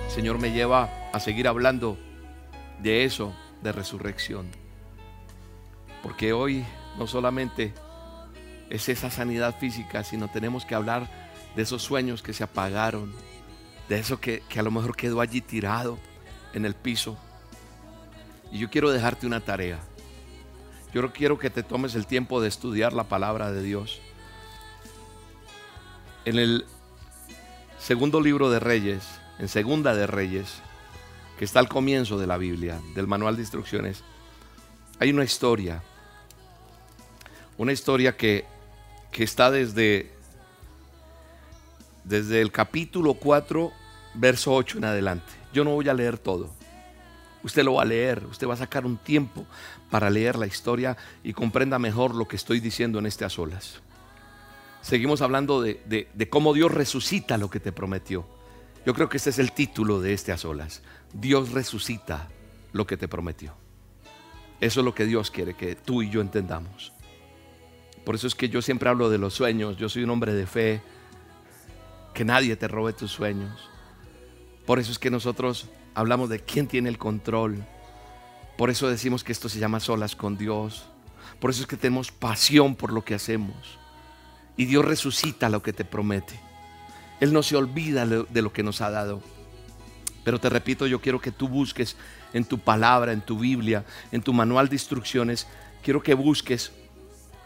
[0.08, 1.98] Señor me lleva a seguir hablando
[2.78, 4.50] de eso, de resurrección.
[6.02, 6.64] Porque hoy
[6.98, 7.74] no solamente
[8.70, 11.10] es esa sanidad física, sino tenemos que hablar
[11.54, 13.12] de esos sueños que se apagaron,
[13.90, 15.98] de eso que, que a lo mejor quedó allí tirado
[16.54, 17.18] en el piso.
[18.50, 19.78] Y yo quiero dejarte una tarea.
[20.92, 24.00] Yo quiero que te tomes el tiempo de estudiar la palabra de Dios.
[26.26, 26.66] En el
[27.78, 29.02] segundo libro de Reyes,
[29.38, 30.60] en Segunda de Reyes,
[31.38, 34.04] que está al comienzo de la Biblia, del manual de instrucciones,
[34.98, 35.82] hay una historia.
[37.56, 38.44] Una historia que,
[39.10, 40.12] que está desde,
[42.04, 43.72] desde el capítulo 4,
[44.14, 45.32] verso 8 en adelante.
[45.54, 46.50] Yo no voy a leer todo.
[47.42, 49.44] Usted lo va a leer, usted va a sacar un tiempo
[49.92, 53.82] para leer la historia y comprenda mejor lo que estoy diciendo en este a solas.
[54.80, 58.24] Seguimos hablando de, de, cómo Dios resucita lo que te prometió.
[58.86, 60.80] Yo creo que este es el título de este a solas.
[61.12, 62.30] Dios resucita
[62.72, 63.52] lo que te prometió.
[64.62, 66.94] Eso es lo que Dios quiere que tú y yo entendamos.
[68.02, 69.76] Por eso es que yo siempre hablo de los sueños.
[69.76, 70.80] Yo soy un hombre de fe.
[72.14, 73.68] Que nadie te robe tus sueños.
[74.64, 77.62] Por eso es que nosotros hablamos de quién tiene el control.
[78.56, 80.84] Por eso decimos que esto se llama solas con Dios.
[81.40, 83.78] Por eso es que tenemos pasión por lo que hacemos.
[84.56, 86.38] Y Dios resucita lo que te promete.
[87.20, 89.22] Él no se olvida de lo que nos ha dado.
[90.24, 91.96] Pero te repito, yo quiero que tú busques
[92.32, 95.46] en tu palabra, en tu Biblia, en tu manual de instrucciones,
[95.82, 96.72] quiero que busques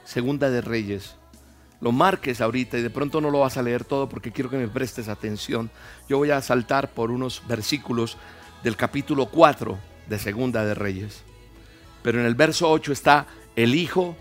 [0.04, 1.16] Segunda de Reyes.
[1.80, 4.56] Lo marques ahorita y de pronto no lo vas a leer todo porque quiero que
[4.56, 5.70] me prestes atención.
[6.08, 8.16] Yo voy a saltar por unos versículos
[8.62, 11.22] del capítulo 4 de Segunda de Reyes.
[12.02, 14.16] Pero en el verso 8 está el hijo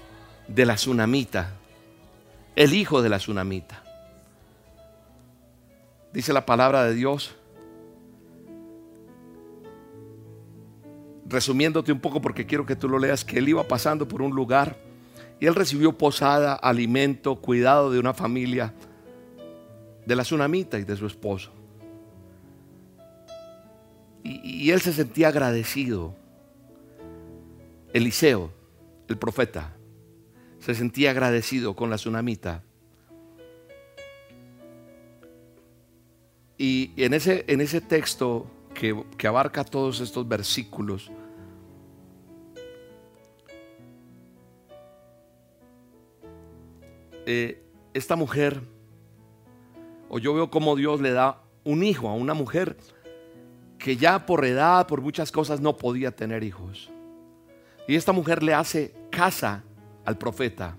[0.47, 1.51] de la tsunamita.
[2.55, 3.83] El hijo de la tsunamita.
[6.13, 7.35] Dice la palabra de Dios.
[11.27, 14.33] Resumiéndote un poco porque quiero que tú lo leas, que él iba pasando por un
[14.33, 14.77] lugar
[15.39, 18.73] y él recibió posada, alimento, cuidado de una familia
[20.05, 21.51] de la tsunamita y de su esposo.
[24.25, 26.15] Y, él se sentía agradecido.
[27.93, 28.51] Eliseo,
[29.07, 29.77] el profeta,
[30.59, 32.63] se sentía agradecido con la tsunamita.
[36.57, 41.11] Y en ese, en ese texto que, que abarca todos estos versículos,
[47.27, 47.61] eh,
[47.93, 48.61] esta mujer,
[50.09, 52.77] o yo veo como Dios le da un hijo a una mujer
[53.77, 56.89] que ya por edad, por muchas cosas, no podía tener hijos.
[57.87, 59.63] Y esta mujer le hace casa
[60.05, 60.75] al profeta.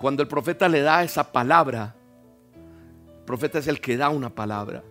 [0.00, 1.94] Cuando el profeta le da esa palabra,
[3.18, 4.82] el profeta es el que da una palabra.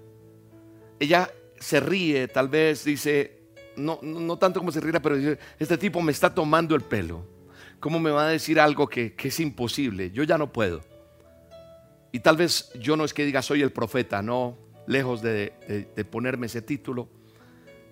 [1.00, 3.40] Ella se ríe, tal vez dice,
[3.76, 7.26] no, no tanto como se ríe, pero dice, este tipo me está tomando el pelo.
[7.80, 10.12] ¿Cómo me va a decir algo que, que es imposible?
[10.12, 10.82] Yo ya no puedo.
[12.12, 15.54] Y tal vez yo no es que diga soy el profeta, no, lejos de,
[16.10, 17.08] ponerme ese título.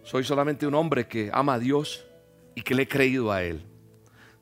[0.04, 2.06] Soy solamente un hombre que ama a Dios
[2.56, 3.66] y que le he creído a Él.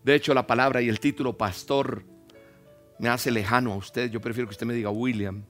[0.04, 2.04] De hecho, la palabra y el título pastor
[3.00, 4.10] me hace lejano a usted.
[4.10, 5.44] Yo prefiero que usted me diga William.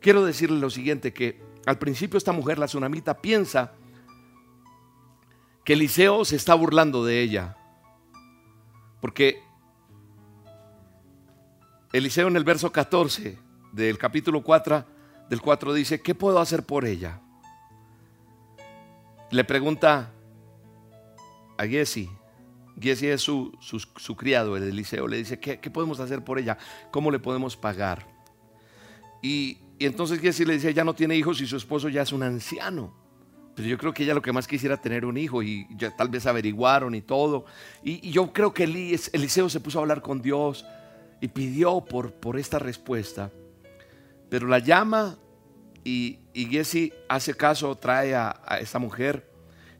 [0.00, 3.72] Quiero decirle lo siguiente, que al principio esta mujer, la tsunamita, piensa
[5.64, 7.56] que Eliseo se está burlando de ella.
[9.00, 9.42] Porque
[11.92, 13.38] Eliseo en el verso 14
[13.72, 14.93] del capítulo 4
[15.28, 17.20] del 4 dice, ¿qué puedo hacer por ella?
[19.30, 20.10] Le pregunta
[21.56, 22.10] a Giesi,
[22.80, 26.58] Giesi es su, su, criado, el Eliseo, le dice, ¿qué, podemos hacer por ella?
[26.90, 28.06] ¿Cómo le podemos pagar?
[29.22, 32.22] Y, entonces Giesi le dice, ella no tiene hijos y su esposo ya es un
[32.22, 32.94] anciano.
[33.54, 36.08] Pero yo creo que ella lo que más quisiera tener un hijo y ya tal
[36.08, 37.44] vez averiguaron y todo.
[37.82, 40.64] Y, yo creo que Eliseo se puso a hablar con Dios
[41.20, 43.30] y pidió por, por esta respuesta.
[44.28, 45.18] Pero la llama
[45.84, 46.58] y, y
[47.08, 49.30] hace caso, trae a, a esta mujer.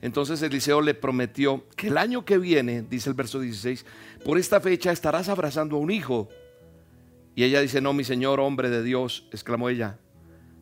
[0.02, 3.86] Entonces Eliseo le prometió que el año que viene, dice el verso 16,
[4.24, 6.28] por esta fecha estarás abrazando a un hijo.
[7.34, 9.98] Y ella dice, no, mi señor, hombre de Dios, exclamó ella,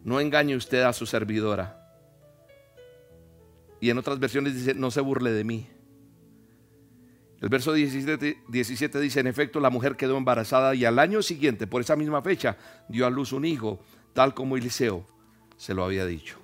[0.04, 1.78] no engañe usted a su servidora.
[3.80, 5.66] Y en otras versiones dice, no se burle de mí.
[7.42, 11.66] El verso 17, 17, dice, en efecto, la mujer quedó embarazada y al año siguiente,
[11.66, 12.56] por esa misma fecha,
[12.88, 13.80] dio a luz un hijo,
[14.12, 15.04] tal como Eliseo
[15.56, 16.38] se lo había dicho.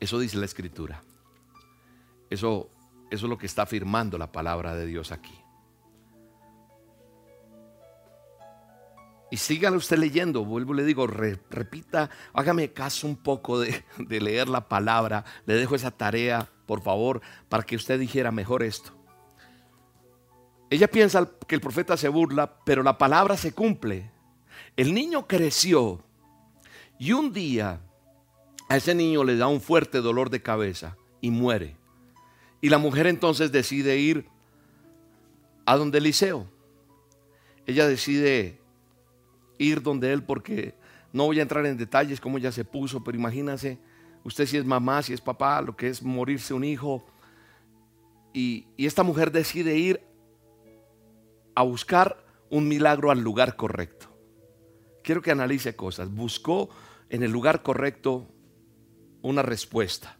[0.00, 1.00] Eso dice la escritura.
[2.28, 2.68] Eso,
[3.08, 5.38] eso es lo que está afirmando la palabra de Dios aquí.
[9.30, 14.66] Y sígale usted leyendo, vuelvo le digo, repita, hágame caso un poco de leer la
[14.68, 15.24] palabra.
[15.46, 18.95] Le dejo esa tarea, por favor, para que usted dijera mejor esto.
[20.68, 24.10] Ella piensa que el profeta se burla, pero la palabra se cumple.
[24.76, 26.02] El niño creció
[26.98, 27.80] y un día
[28.68, 31.76] a ese niño le da un fuerte dolor de cabeza y muere.
[32.60, 34.26] Y la mujer entonces decide ir
[35.66, 36.48] a donde Eliseo.
[37.66, 38.60] Ella decide
[39.58, 40.74] ir donde él porque
[41.12, 43.78] no voy a entrar en detalles cómo ella se puso, pero imagínense,
[44.24, 47.06] usted si es mamá, si es papá, lo que es morirse un hijo.
[48.32, 50.00] Y, y esta mujer decide ir
[51.56, 54.06] a buscar un milagro al lugar correcto.
[55.02, 56.08] Quiero que analice cosas.
[56.14, 56.68] Buscó
[57.08, 58.28] en el lugar correcto
[59.22, 60.16] una respuesta.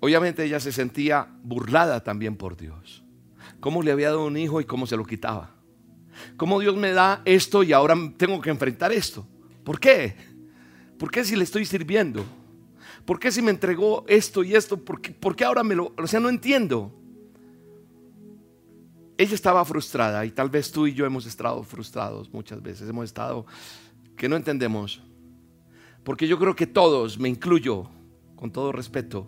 [0.00, 3.02] Obviamente ella se sentía burlada también por Dios.
[3.60, 5.54] ¿Cómo le había dado un hijo y cómo se lo quitaba?
[6.36, 9.26] ¿Cómo Dios me da esto y ahora tengo que enfrentar esto?
[9.62, 10.16] ¿Por qué?
[10.98, 12.24] ¿Por qué si le estoy sirviendo?
[13.04, 14.84] ¿Por qué si me entregó esto y esto?
[14.84, 15.94] ¿Por qué, por qué ahora me lo...
[15.96, 17.03] O sea, no entiendo
[19.16, 23.04] ella estaba frustrada y tal vez tú y yo hemos estado frustrados muchas veces, hemos
[23.04, 23.46] estado
[24.16, 25.02] que no entendemos.
[26.02, 27.88] Porque yo creo que todos, me incluyo,
[28.36, 29.26] con todo respeto,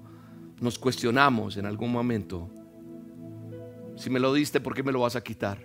[0.61, 2.51] nos cuestionamos en algún momento.
[3.97, 5.59] Si me lo diste, ¿por qué me lo vas a quitar?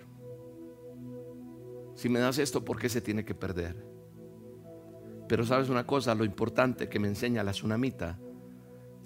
[1.94, 3.84] Si me das esto, ¿por qué se tiene que perder?
[5.28, 8.18] Pero sabes una cosa, lo importante que me enseña la tsunamita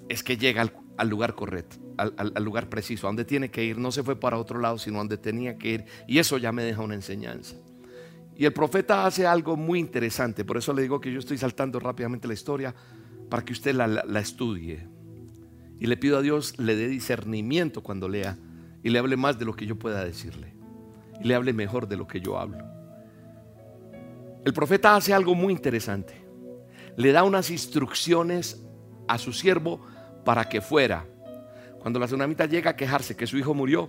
[0.09, 3.79] es que llega al, al lugar correcto al, lugar preciso, a donde tiene que ir.
[3.79, 5.85] No se fue para otro lado, sino donde tenía que ir.
[6.07, 7.57] Y eso ya me deja una enseñanza.
[8.37, 10.44] Y el profeta hace algo muy interesante.
[10.44, 12.75] Por eso le digo que yo estoy saltando rápidamente la historia
[13.31, 14.87] para que usted la, la estudie.
[15.79, 18.38] Y le pido a Dios le dé discernimiento cuando lea
[18.83, 20.55] y le hable más de lo que yo pueda decirle.
[21.21, 22.65] Y le hable mejor de lo que yo hablo.
[24.44, 26.15] El profeta hace algo muy interesante.
[26.97, 28.63] Le da unas instrucciones
[29.09, 29.81] a su siervo
[30.27, 31.06] para que fuera
[31.79, 33.88] cuando la tsunamita llega a quejarse que su hijo murió,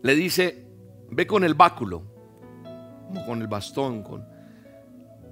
[0.00, 0.64] le dice,
[1.10, 2.04] ve con el báculo,
[3.26, 4.24] con el bastón, con...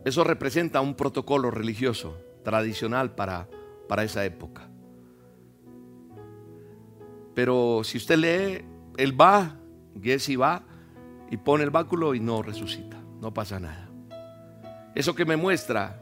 [0.05, 3.49] Eso representa un protocolo religioso tradicional para,
[3.89, 4.69] para esa época.
[7.33, 8.65] Pero si usted lee,
[8.97, 9.61] él va,
[10.03, 10.65] Jesse va
[11.31, 13.89] y pone el báculo y no resucita, no pasa nada.
[14.97, 16.02] Eso que me muestra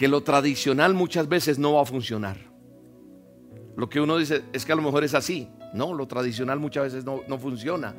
[0.00, 2.38] que lo tradicional muchas veces no va a funcionar.
[3.76, 5.46] Lo que uno dice es que a lo mejor es así.
[5.74, 7.94] No, lo tradicional muchas veces no, no funciona.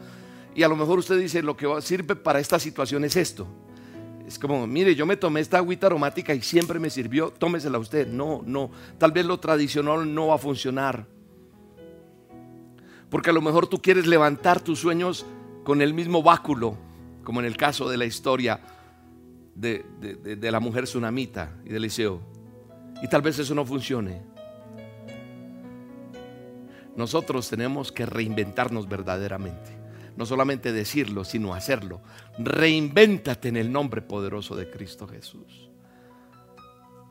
[0.56, 3.46] Y a lo mejor usted dice, lo que sirve para esta situación es esto.
[4.26, 8.08] Es como, mire, yo me tomé esta agüita aromática y siempre me sirvió, tómesela usted.
[8.08, 11.06] No, no, tal vez lo tradicional no va a funcionar.
[13.12, 15.24] Porque a lo mejor tú quieres levantar tus sueños
[15.64, 16.80] con el mismo báculo,
[17.24, 18.60] como en el caso de la historia
[19.62, 19.86] de,
[20.38, 22.22] de la mujer tsunamita y de Eliseo.
[23.02, 24.22] Y tal vez eso no funcione.
[26.96, 29.82] Nosotros tenemos que reinventarnos verdaderamente
[30.16, 32.02] no solamente decirlo, sino hacerlo.
[32.38, 35.70] Reinvéntate en el nombre poderoso de Cristo Jesús.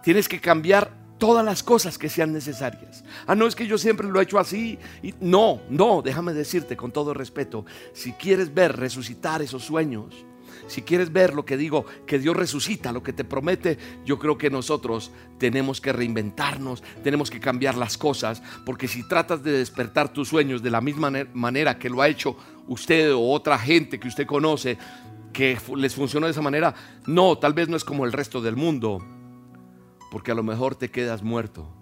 [0.02, 3.04] Tienes que cambiar todas las cosas que sean necesarias.
[3.26, 4.78] Ah, no es que yo siempre lo he hecho así.
[5.02, 10.24] Y no, no, déjame decirte con todo respeto, si quieres ver resucitar esos sueños,
[10.66, 14.38] si quieres ver lo que digo, que Dios resucita, lo que te promete, yo creo
[14.38, 20.12] que nosotros tenemos que reinventarnos, tenemos que cambiar las cosas, porque si tratas de despertar
[20.12, 22.36] tus sueños de la misma manera que lo ha hecho
[22.68, 24.78] usted o otra gente que usted conoce,
[25.32, 26.74] que les funcionó de esa manera,
[27.06, 29.04] no, tal vez no es como el resto del mundo,
[30.10, 31.72] porque a lo mejor te quedas muerto,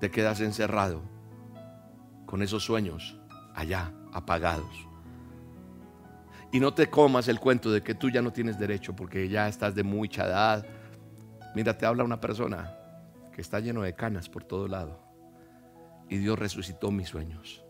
[0.00, 1.02] te quedas encerrado
[2.26, 3.16] con esos sueños
[3.54, 4.85] allá, apagados.
[6.56, 9.46] Y no te comas el cuento de que tú ya no tienes derecho porque ya
[9.46, 10.66] estás de mucha edad.
[11.54, 12.74] Mira, te habla una persona
[13.34, 14.98] que está lleno de canas por todo lado.
[16.08, 17.62] Y Dios resucitó mis sueños.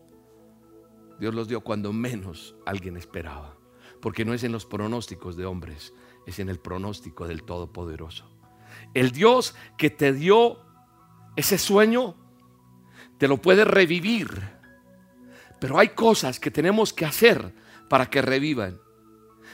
[1.19, 3.57] Dios los dio cuando menos alguien esperaba.
[4.01, 5.93] Porque no es en los pronósticos de hombres,
[6.25, 8.31] es en el pronóstico del Todopoderoso.
[8.93, 10.59] El Dios que te dio
[11.35, 12.15] ese sueño,
[13.17, 14.29] te lo puede revivir.
[15.59, 18.79] Pero hay cosas que tenemos que hacer para que revivan.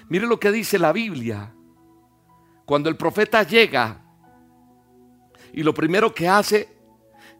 [0.10, 1.54] Mire lo que dice la Biblia.
[2.66, 4.02] Cuando el profeta llega
[5.52, 6.78] y lo primero que hace,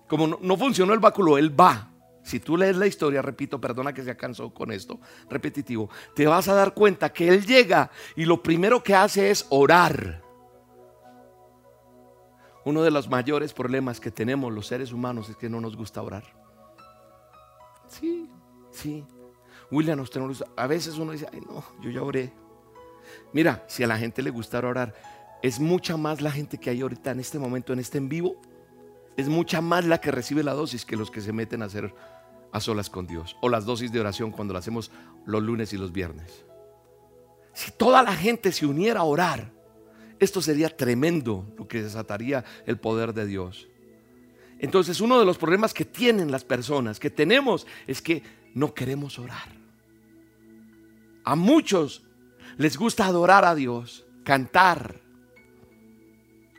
[0.08, 1.90] como no, funcionó el báculo, él va.
[2.24, 6.48] Si tú lees la historia, repito, perdona que se cansó con esto, repetitivo, te vas
[6.48, 10.22] a dar cuenta que él llega y lo primero que hace es orar.
[12.66, 16.02] Uno de los mayores problemas que tenemos los seres humanos es que no nos gusta
[16.02, 16.24] orar.
[17.88, 18.30] Sí,
[18.72, 19.06] sí.
[19.74, 20.04] William,
[20.56, 22.32] A veces uno dice, ay no, yo ya oré.
[23.34, 24.94] Mira, si a la gente le gustara orar,
[25.42, 28.42] es mucha más la gente que hay ahorita en este momento, en este en vivo,
[29.18, 31.94] es mucha más la que recibe la dosis que los que se meten a hacer
[32.52, 33.36] a solas con Dios.
[33.42, 34.92] O las dosis de oración cuando la hacemos
[35.26, 36.46] los lunes y los viernes.
[37.54, 39.52] Si toda la gente se uniera a orar,
[40.20, 43.68] esto sería tremendo, lo que desataría el poder de Dios.
[44.60, 49.20] Entonces uno de los problemas que tienen las personas, que tenemos, es que no queremos
[49.20, 49.63] orar.
[51.24, 52.04] A muchos
[52.58, 55.02] les gusta adorar a Dios, cantar.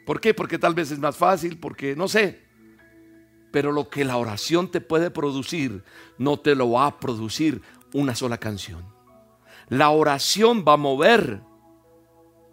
[0.06, 0.34] ¿Por qué?
[0.34, 2.42] Porque tal vez es más fácil, porque no sé.
[3.52, 5.84] Pero lo que la oración te puede producir,
[6.18, 7.62] no te lo va a producir
[7.92, 8.84] una sola canción.
[9.68, 11.40] La oración va a mover.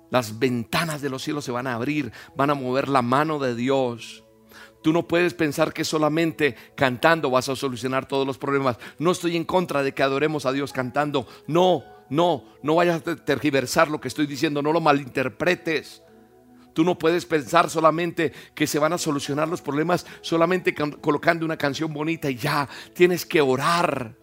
[0.10, 3.56] Las ventanas de los cielos se van a abrir, van a mover la mano de
[3.56, 4.24] Dios.
[4.82, 8.78] Tú no puedes pensar que solamente cantando vas a solucionar todos los problemas.
[9.00, 11.28] No estoy en contra de que adoremos a Dios cantando.
[11.48, 16.04] No, no, no vayas a tergiversar lo que estoy diciendo, no lo malinterpretes.
[16.74, 21.58] Tú no puedes pensar solamente que se van a solucionar los problemas solamente colocando una
[21.58, 22.68] canción bonita y ya.
[22.94, 24.18] Tienes que orar.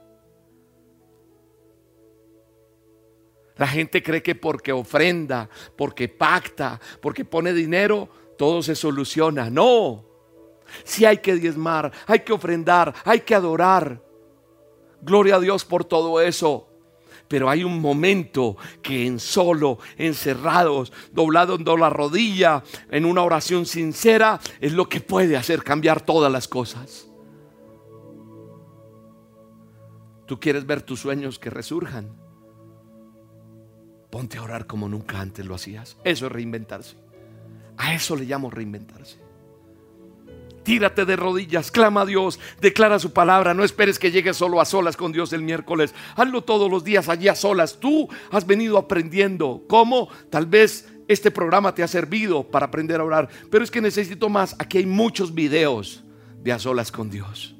[3.56, 9.48] La gente cree que porque ofrenda, porque pacta, porque pone dinero, todo se soluciona.
[9.48, 10.04] No.
[10.84, 14.02] Si hay que diezmar, hay que ofrendar, hay que adorar.
[15.00, 16.68] Gloria a Dios por todo eso.
[17.28, 23.66] Pero hay un momento que en solo, encerrados, doblados en la rodilla, en una oración
[23.66, 27.06] sincera, es lo que puede hacer cambiar todas las cosas.
[30.26, 32.16] Tú quieres ver tus sueños que resurjan.
[34.10, 35.96] Ponte a orar como nunca antes lo hacías.
[36.04, 36.96] Eso es reinventarse.
[37.76, 39.27] A eso le llamo reinventarse.
[40.68, 43.54] Tírate de rodillas, clama a Dios, declara su palabra.
[43.54, 45.94] No esperes que llegues solo a solas con Dios el miércoles.
[46.14, 47.80] Hazlo todos los días allí a solas.
[47.80, 53.04] Tú has venido aprendiendo cómo tal vez este programa te ha servido para aprender a
[53.04, 53.30] orar.
[53.50, 54.56] Pero es que necesito más.
[54.58, 56.04] Aquí hay muchos videos
[56.42, 57.57] de a solas con Dios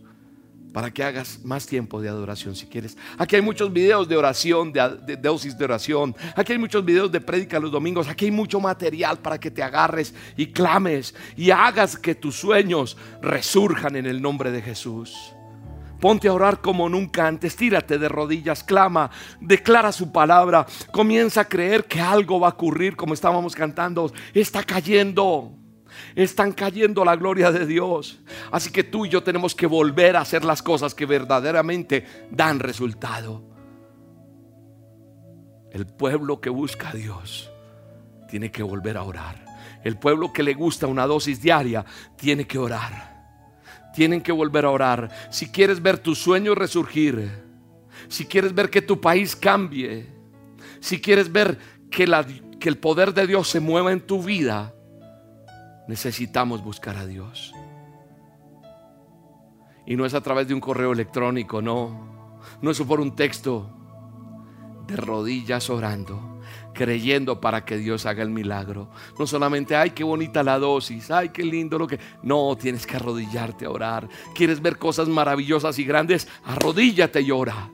[0.79, 2.97] para que hagas más tiempo de adoración si quieres.
[3.19, 6.15] Aquí hay muchos videos de oración, de, dosis de oración.
[6.37, 8.07] Aquí hay muchos videos de prédica los domingos.
[8.07, 12.97] Aquí hay mucho material para que te agarres y clames y hagas que tus sueños
[13.21, 15.33] resurjan en el nombre de Jesús.
[15.99, 19.11] Ponte a orar como nunca antes, tírate de rodillas, clama,
[19.41, 24.63] declara su palabra, comienza a creer que algo va a ocurrir como estábamos cantando, está
[24.63, 25.58] cayendo.
[26.15, 28.21] Están cayendo la gloria de Dios.
[28.51, 32.61] Así que tú y yo tenemos que volver a hacer las cosas que verdaderamente dan
[32.61, 33.43] resultado.
[35.71, 37.51] El pueblo que busca a Dios
[38.29, 39.45] tiene que volver a orar.
[39.85, 41.85] El pueblo que le gusta una dosis diaria
[42.17, 43.17] tiene que orar.
[43.95, 45.11] Tienen que volver a orar.
[45.31, 47.31] Si quieres ver tu sueño resurgir,
[48.09, 50.07] si quieres ver que tu país cambie,
[50.81, 51.59] si quieres ver
[51.91, 52.25] que, la,
[52.59, 54.75] que el poder de Dios se mueva en tu vida,
[55.89, 57.53] necesitamos buscar a Dios.
[59.87, 62.39] Y no es a través de un correo electrónico, no.
[62.61, 63.75] No es por un texto.
[64.87, 66.41] De rodillas orando,
[66.73, 68.91] creyendo para que Dios haga el milagro.
[69.19, 71.99] No solamente, ay, qué bonita la dosis, ay, qué lindo lo que...
[72.23, 74.09] No, tienes que arrodillarte a orar.
[74.35, 76.27] ¿Quieres ver cosas maravillosas y grandes?
[76.45, 77.71] Arrodíllate y ora.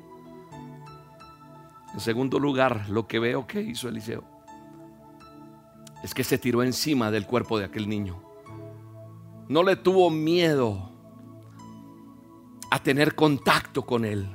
[1.93, 4.34] En segundo lugar, lo que veo que hizo Eliseo
[6.05, 8.23] es que se tiró encima del cuerpo de aquel niño.
[9.49, 10.91] No le tuvo miedo
[12.71, 14.29] a tener contacto con él.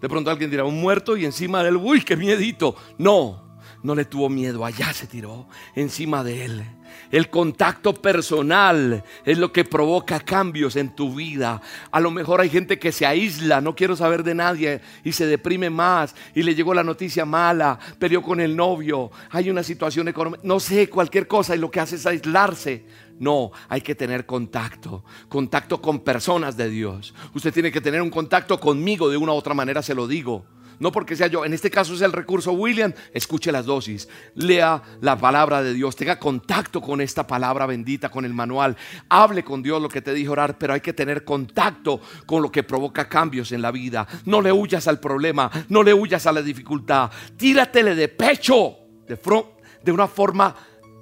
[0.00, 2.76] De pronto alguien dirá, un muerto y encima de él, uy, qué miedito.
[2.96, 3.49] No,
[3.82, 6.64] no le tuvo miedo, allá se tiró encima de él.
[7.10, 11.60] El contacto personal es lo que provoca cambios en tu vida.
[11.90, 15.26] A lo mejor hay gente que se aísla, no quiero saber de nadie y se
[15.26, 20.08] deprime más y le llegó la noticia mala, peleó con el novio, hay una situación
[20.08, 22.84] económica, no sé, cualquier cosa y lo que hace es aislarse.
[23.18, 27.14] No, hay que tener contacto, contacto con personas de Dios.
[27.34, 30.46] Usted tiene que tener un contacto conmigo de una u otra manera, se lo digo.
[30.80, 34.82] No porque sea yo, en este caso es el recurso William, escuche las dosis, lea
[35.02, 38.74] la palabra de Dios, tenga contacto con esta palabra bendita, con el manual,
[39.10, 42.50] hable con Dios lo que te dije orar, pero hay que tener contacto con lo
[42.50, 44.08] que provoca cambios en la vida.
[44.24, 49.18] No le huyas al problema, no le huyas a la dificultad, tíratele de pecho, de,
[49.18, 49.48] front,
[49.84, 50.56] de una forma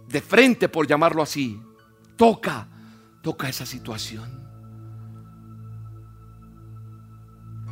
[0.09, 1.63] de frente, por llamarlo así.
[2.17, 2.67] Toca,
[3.23, 4.45] toca esa situación.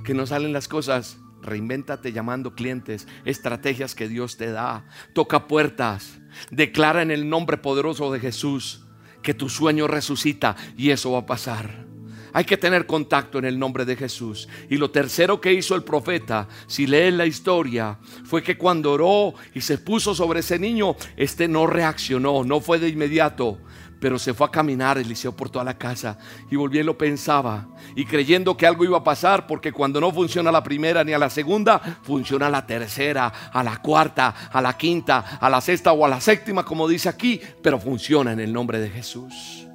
[0.05, 4.85] Que no salen las cosas Reinvéntate llamando clientes, estrategias que Dios te da.
[5.15, 6.19] Toca puertas.
[6.51, 8.83] Declara en el nombre poderoso de Jesús
[9.23, 11.87] que tu sueño resucita y eso va a pasar.
[12.33, 14.47] Hay que tener contacto en el nombre de Jesús.
[14.69, 19.33] Y lo tercero que hizo el profeta, si lees la historia, fue que cuando oró
[19.55, 23.59] y se puso sobre ese niño, este no reaccionó, no fue de inmediato
[24.01, 26.19] pero se fue a caminar Eliseo por toda la casa
[26.51, 30.13] y volvió y lo pensaba y creyendo que algo iba a pasar porque cuando no
[30.13, 34.77] funciona la primera ni a la segunda, funciona la tercera, a la cuarta, a la
[34.77, 38.53] quinta, a la sexta o a la séptima como dice aquí, pero funciona en el
[38.53, 39.67] nombre de Jesús.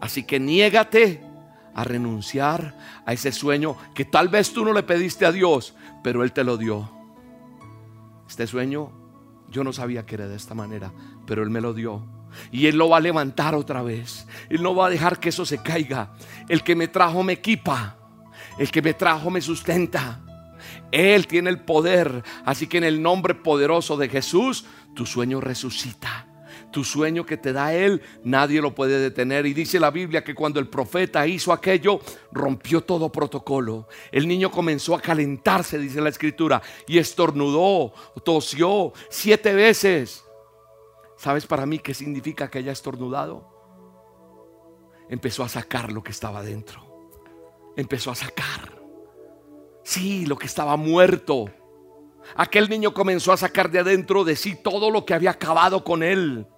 [0.00, 1.24] Así que niégate
[1.74, 2.76] a renunciar
[3.06, 6.44] a ese sueño que tal vez tú no le pediste a Dios, pero Él te
[6.44, 6.90] lo dio.
[8.28, 8.92] Este sueño
[9.48, 10.92] yo no sabía que era de esta manera,
[11.26, 12.02] pero Él me lo dio
[12.50, 14.26] y Él lo va a levantar otra vez.
[14.48, 16.12] Él no va a dejar que eso se caiga.
[16.48, 17.96] El que me trajo me equipa.
[18.58, 20.20] El que me trajo me sustenta.
[20.90, 22.22] Él tiene el poder.
[22.44, 26.26] Así que en el nombre poderoso de Jesús, tu sueño resucita.
[26.70, 29.44] Tu sueño que te da Él, nadie lo puede detener.
[29.44, 32.00] Y dice la Biblia que cuando el profeta hizo aquello,
[32.32, 33.88] rompió todo protocolo.
[34.10, 37.92] El niño comenzó a calentarse, dice la escritura, y estornudó,
[38.24, 40.24] tosió siete veces.
[41.22, 43.48] ¿Sabes para mí qué significa que haya estornudado?
[45.08, 46.82] Empezó a sacar lo que estaba dentro.
[47.76, 48.82] Empezó a sacar.
[49.84, 51.48] Sí, lo que estaba muerto.
[52.34, 56.02] Aquel niño comenzó a sacar de adentro de sí todo lo que había acabado con
[56.02, 56.48] él.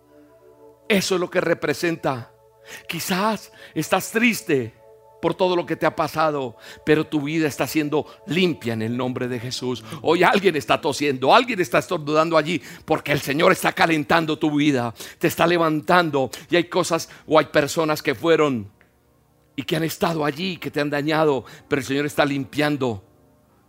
[0.89, 2.33] Eso es lo que representa.
[2.89, 4.73] Quizás estás triste
[5.25, 6.55] por todo lo que te ha pasado,
[6.85, 9.83] pero tu vida está siendo limpia en el nombre de Jesús.
[10.03, 14.93] Hoy alguien está tosiendo, alguien está estornudando allí, porque el Señor está calentando tu vida,
[15.18, 18.68] te está levantando y hay cosas o hay personas que fueron
[19.57, 23.03] y que han estado allí, que te han dañado, pero el Señor está limpiando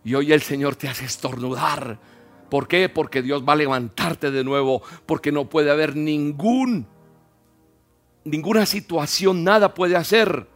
[0.03, 2.01] y hoy el Señor te hace estornudar.
[2.49, 2.89] ¿Por qué?
[2.89, 6.85] Porque Dios va a levantarte de nuevo, porque no puede haber ningún
[8.25, 10.53] ninguna situación, nada puede hacer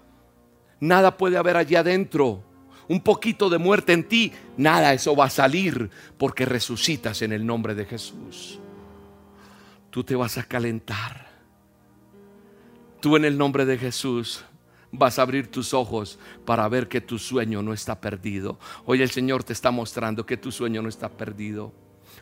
[0.79, 2.43] nada puede haber allí adentro.
[2.87, 7.45] Un poquito de muerte en ti, nada, eso va a salir porque resucitas en el
[7.45, 8.59] nombre de Jesús.
[9.91, 11.29] Tú te vas a calentar.
[12.99, 14.43] Tú en el nombre de Jesús
[14.91, 18.59] vas a abrir tus ojos para ver que tu sueño no está perdido.
[18.85, 21.71] Hoy el Señor te está mostrando que tu sueño no está perdido.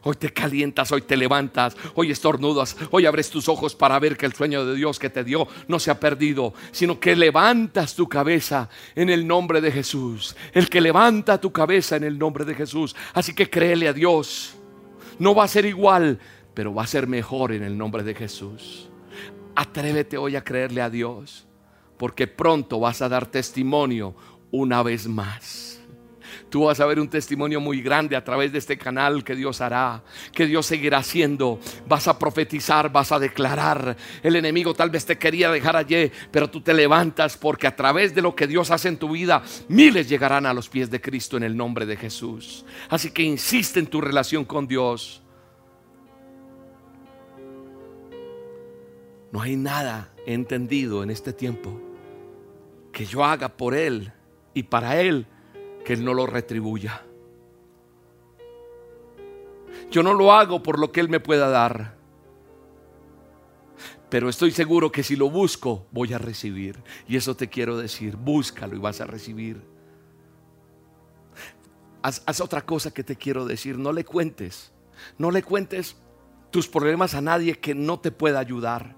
[0.04, 4.26] Hoy te calientas, hoy te levantas, hoy estornudas, hoy abres tus ojos para ver que
[4.26, 8.08] el sueño de Dios que te dio no se ha perdido, sino que levantas tu
[8.08, 10.36] cabeza en el nombre de Jesús.
[10.54, 12.96] El que levanta tu cabeza en el nombre de Jesús.
[13.14, 14.56] Así que créele a Dios.
[15.20, 16.20] No va a ser igual,
[16.54, 18.90] pero va a ser mejor en el nombre de Jesús.
[19.56, 21.48] Atrévete hoy a creerle a Dios,
[21.98, 24.16] porque pronto vas a dar testimonio
[24.52, 25.67] una vez más.
[26.50, 29.60] Tú vas a ver un testimonio muy grande a través de este canal que Dios
[29.60, 31.60] hará, que Dios seguirá haciendo.
[31.88, 33.98] Vas a profetizar, vas a declarar.
[34.24, 38.16] El enemigo tal vez te quería dejar allí, pero tú te levantas porque a través
[38.16, 41.36] de lo que Dios hace en tu vida, miles llegarán a los pies de Cristo
[41.36, 42.64] en el nombre de Jesús.
[42.90, 45.22] Así que insiste en tu relación con Dios.
[49.34, 51.78] No hay nada entendido en este tiempo
[52.94, 54.14] que yo haga por Él
[54.54, 55.28] y para Él
[55.88, 57.02] que Él no lo retribuya.
[59.90, 61.96] Yo no lo hago por lo que Él me pueda dar.
[64.10, 66.78] Pero estoy seguro que si lo busco, voy a recibir.
[67.08, 69.64] Y eso te quiero decir, búscalo y vas a recibir.
[72.02, 74.74] Haz, otra cosa que te quiero decir, no le cuentes.
[75.18, 75.96] No le cuentes
[76.52, 78.97] tus problemas a nadie que no te pueda ayudar.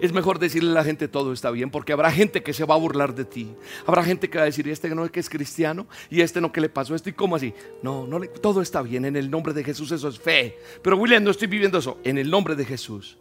[0.00, 2.74] Es mejor decirle a la gente todo está bien, porque habrá gente que se va
[2.74, 3.54] a burlar de ti.
[3.86, 6.52] Habrá gente que va a decir, este no es que es cristiano y este no
[6.52, 7.54] que le pasó esto y cómo así.
[7.82, 10.58] No, no todo está bien en el nombre de Jesús, eso es fe.
[10.82, 13.18] Pero William, no estoy viviendo eso en el nombre de Jesús.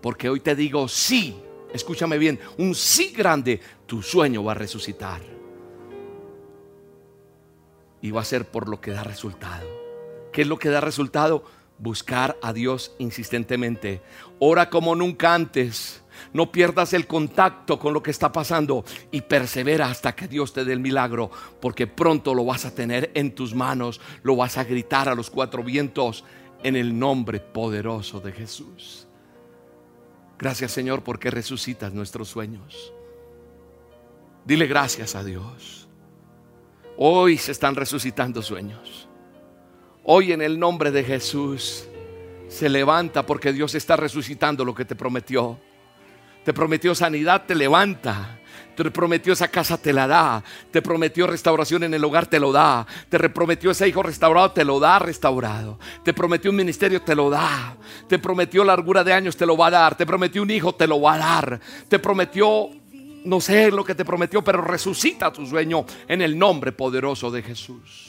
[0.00, 1.36] Porque hoy te digo sí,
[1.72, 5.20] escúchame bien, un sí grande, tu sueño va a resucitar.
[8.00, 9.66] Y va a ser por lo que da resultado.
[10.32, 11.44] ¿Qué es lo que da resultado?
[11.78, 14.02] buscar a Dios insistentemente.
[14.40, 16.02] Ora como nunca antes.
[16.32, 20.64] No pierdas el contacto con lo que está pasando y persevera hasta que Dios te
[20.64, 21.30] dé el milagro,
[21.60, 25.30] porque pronto lo vas a tener en tus manos, lo vas a gritar a los
[25.30, 26.24] cuatro vientos
[26.62, 29.06] en el nombre poderoso de Jesús.
[30.38, 32.92] Gracias Señor porque resucitas nuestros sueños.
[34.44, 35.88] Dile gracias a Dios.
[36.96, 39.08] Hoy se están resucitando sueños.
[40.02, 41.86] Hoy en el nombre de Jesús
[42.48, 45.58] se levanta porque Dios está resucitando lo que te prometió.
[46.44, 48.38] Te prometió sanidad, te levanta.
[48.74, 50.42] Te prometió esa casa, te la da.
[50.70, 52.86] Te prometió restauración en el hogar, te lo da.
[53.08, 55.78] Te prometió ese hijo restaurado, te lo da restaurado.
[56.04, 57.76] Te prometió un ministerio, te lo da.
[58.08, 59.96] Te prometió largura de años, te lo va a dar.
[59.96, 61.60] Te prometió un hijo, te lo va a dar.
[61.88, 62.70] Te prometió,
[63.24, 67.42] no sé lo que te prometió, pero resucita tu sueño en el nombre poderoso de
[67.42, 68.08] Jesús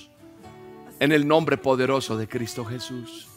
[0.99, 3.27] en el nombre poderoso de Cristo Jesús.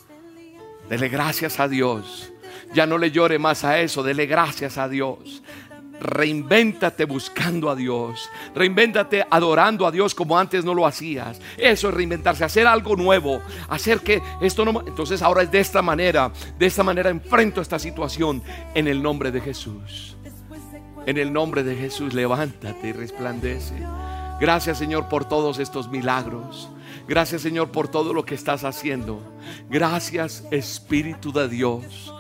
[0.93, 2.31] Dele gracias a Dios.
[2.75, 5.43] Ya no le llore más a eso, dele gracias a Dios.
[5.99, 8.29] Reinvéntate buscando a Dios.
[8.55, 11.41] Reinvéntate adorando a Dios como antes no lo hacías.
[11.57, 13.41] Eso es reinventarse, hacer algo nuevo.
[13.71, 14.85] Hacer que esto no...
[14.87, 16.31] Entonces ahora es de esta manera.
[16.59, 18.43] De esta manera enfrento esta situación
[18.75, 20.19] en el nombre de Jesús.
[21.07, 23.77] En el nombre de Jesús, levántate y resplandece.
[24.39, 26.69] Gracias Señor por todos estos milagros.
[27.09, 29.21] Gracias Señor por todo lo que estás haciendo.
[29.69, 32.13] Gracias Espíritu de Dios.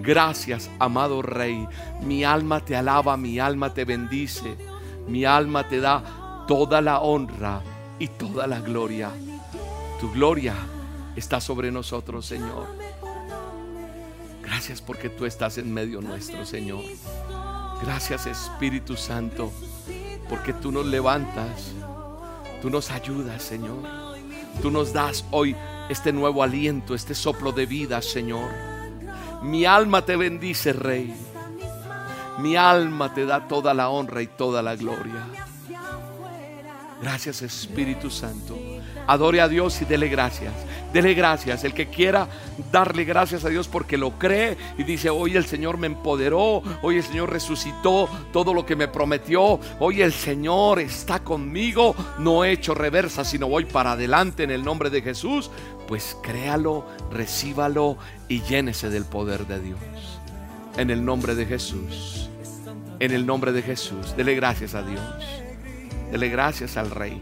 [0.00, 1.68] Gracias amado Rey.
[2.02, 4.56] Mi alma te alaba, mi alma te bendice.
[5.06, 7.62] Mi alma te da toda la honra
[7.98, 9.10] y toda la gloria.
[10.00, 10.54] Tu gloria
[11.16, 12.66] está sobre nosotros, Señor.
[14.42, 16.82] Gracias porque tú estás en medio nuestro, Señor.
[17.82, 19.52] Gracias Espíritu Santo,
[20.28, 21.72] porque tú nos levantas,
[22.60, 24.09] tú nos ayudas, Señor.
[24.62, 25.56] Tú nos das hoy
[25.88, 28.50] este nuevo aliento, este soplo de vida, Señor.
[29.42, 31.14] Mi alma te bendice, Rey.
[32.38, 35.26] Mi alma te da toda la honra y toda la gloria.
[37.02, 38.58] Gracias Espíritu Santo.
[39.06, 40.52] Adore a Dios y dele gracias.
[40.92, 41.64] Dele gracias.
[41.64, 42.28] El que quiera
[42.70, 46.96] darle gracias a Dios porque lo cree y dice, hoy el Señor me empoderó, hoy
[46.96, 52.52] el Señor resucitó todo lo que me prometió, hoy el Señor está conmigo, no he
[52.52, 55.50] hecho reversa, sino voy para adelante en el nombre de Jesús,
[55.88, 57.96] pues créalo, recíbalo
[58.28, 59.80] y llénese del poder de Dios.
[60.76, 62.28] En el nombre de Jesús.
[63.00, 64.14] En el nombre de Jesús.
[64.16, 65.49] Dele gracias a Dios.
[66.10, 67.20] Dele gracias al Rey.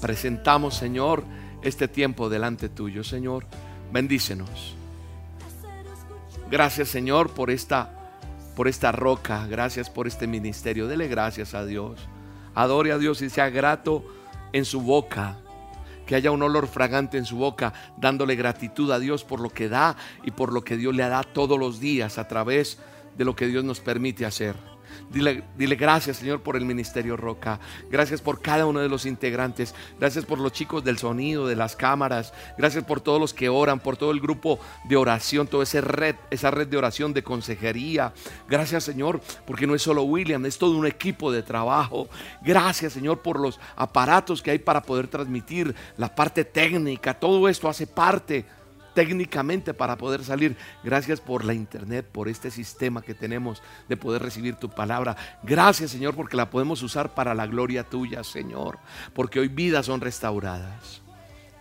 [0.00, 1.24] Presentamos, Señor,
[1.62, 3.46] este tiempo delante tuyo, Señor.
[3.92, 4.74] Bendícenos.
[6.50, 7.90] Gracias, Señor, por esta,
[8.56, 9.46] por esta roca.
[9.46, 10.88] Gracias por este ministerio.
[10.88, 12.00] Dele gracias a Dios.
[12.54, 14.04] Adore a Dios y sea grato
[14.52, 15.38] en su boca.
[16.06, 19.68] Que haya un olor fragante en su boca, dándole gratitud a Dios por lo que
[19.68, 22.78] da y por lo que Dios le da todos los días a través
[23.16, 24.73] de lo que Dios nos permite hacer.
[25.10, 25.44] Dile,
[25.76, 27.60] gracias, Señor, por el Ministerio Roca.
[27.90, 29.74] Gracias por cada uno de los integrantes.
[29.98, 32.32] Gracias por los chicos del sonido, de las cámaras.
[32.58, 36.16] Gracias por todos los que oran, por todo el grupo de oración, toda esa red,
[36.30, 38.12] esa red de oración, de consejería.
[38.48, 42.08] Gracias, Señor, porque no es solo William, es todo un equipo de trabajo.
[42.42, 47.14] Gracias, Señor, por los aparatos que hay para poder transmitir, la parte técnica.
[47.14, 48.44] Todo esto hace parte
[48.94, 50.56] técnicamente para poder salir.
[50.82, 55.16] Gracias por la internet, por este sistema que tenemos de poder recibir tu palabra.
[55.42, 58.78] Gracias Señor porque la podemos usar para la gloria tuya, Señor.
[59.12, 61.03] Porque hoy vidas son restauradas.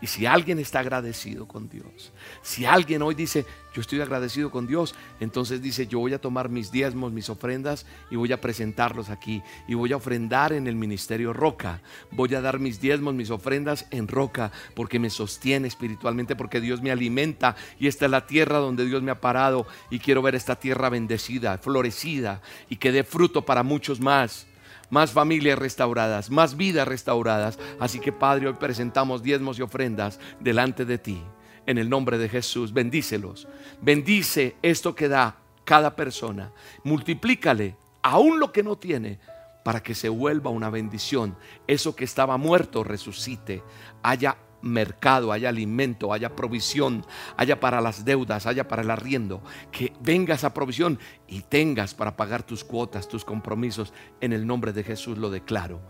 [0.03, 4.67] Y si alguien está agradecido con Dios, si alguien hoy dice, yo estoy agradecido con
[4.67, 9.09] Dios, entonces dice, yo voy a tomar mis diezmos, mis ofrendas y voy a presentarlos
[9.09, 9.41] aquí.
[9.65, 11.79] Y voy a ofrendar en el ministerio Roca.
[12.11, 16.81] Voy a dar mis diezmos, mis ofrendas en Roca, porque me sostiene espiritualmente, porque Dios
[16.81, 17.55] me alimenta.
[17.79, 19.65] Y esta es la tierra donde Dios me ha parado.
[19.89, 24.47] Y quiero ver esta tierra bendecida, florecida y que dé fruto para muchos más
[24.93, 27.57] más familias restauradas, más vidas restauradas.
[27.79, 31.21] Así que Padre, hoy presentamos diezmos y ofrendas delante de ti.
[31.65, 33.47] En el nombre de Jesús, bendícelos.
[33.81, 36.51] Bendice esto que da cada persona.
[36.83, 39.19] Multiplícale aún lo que no tiene
[39.65, 41.35] para que se vuelva una bendición.
[41.65, 43.63] Eso que estaba muerto resucite.
[44.03, 47.05] Haya mercado, haya alimento, haya provisión,
[47.37, 50.97] haya para las deudas, haya para el arriendo, que venga esa provisión
[51.27, 53.93] y tengas para pagar tus cuotas, tus compromisos.
[54.21, 55.81] En el nombre de Jesús lo declaro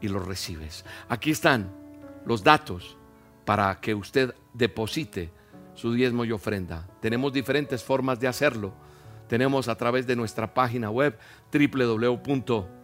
[0.00, 0.84] y lo recibes.
[1.08, 1.74] Aquí están
[2.24, 2.96] los datos
[3.44, 5.32] para que usted deposite
[5.74, 6.86] su diezmo y ofrenda.
[7.00, 8.74] Tenemos diferentes formas de hacerlo.
[9.28, 11.18] Tenemos a través de nuestra página web
[11.52, 12.77] www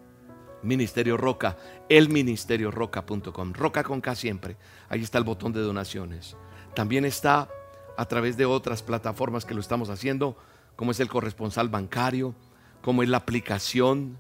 [0.65, 1.57] Ministerio Roca,
[1.89, 3.53] elministerioroca.com.
[3.53, 4.57] Roca con K siempre.
[4.89, 6.37] Ahí está el botón de donaciones.
[6.75, 7.49] También está
[7.97, 10.37] a través de otras plataformas que lo estamos haciendo,
[10.75, 12.35] como es el corresponsal bancario,
[12.83, 14.19] como es la aplicación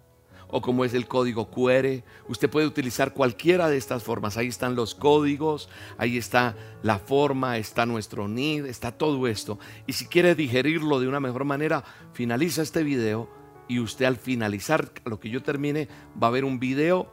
[0.48, 2.04] o como es el código QR.
[2.28, 4.36] Usted puede utilizar cualquiera de estas formas.
[4.36, 5.68] Ahí están los códigos,
[5.98, 9.58] ahí está la forma, está nuestro NID, está todo esto.
[9.86, 11.82] Y si quiere digerirlo de una mejor manera,
[12.12, 13.28] finaliza este video
[13.68, 15.88] y usted al finalizar lo que yo termine
[16.20, 17.12] va a ver un video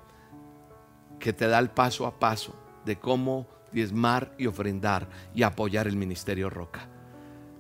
[1.20, 5.96] que te da el paso a paso de cómo diezmar y ofrendar y apoyar el
[5.96, 6.88] ministerio Roca.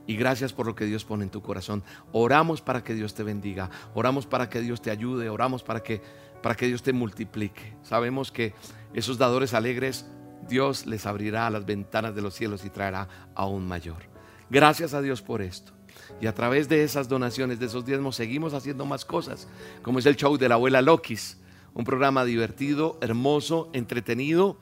[0.08, 1.84] Y gracias por lo que Dios pone en tu corazón.
[2.12, 6.02] Oramos para que Dios te bendiga, oramos para que Dios te ayude, oramos para que
[6.42, 7.76] para que Dios te multiplique.
[7.84, 8.54] Sabemos que
[8.94, 10.08] esos dadores alegres
[10.48, 14.04] Dios les abrirá las ventanas de los cielos y traerá aún mayor.
[14.50, 15.72] Gracias a Dios por esto.
[16.20, 19.47] Y a través de esas donaciones, de esos diezmos, seguimos haciendo más cosas,
[19.82, 21.38] como es el show de la abuela Lokis,
[21.74, 24.57] un programa divertido, hermoso, entretenido,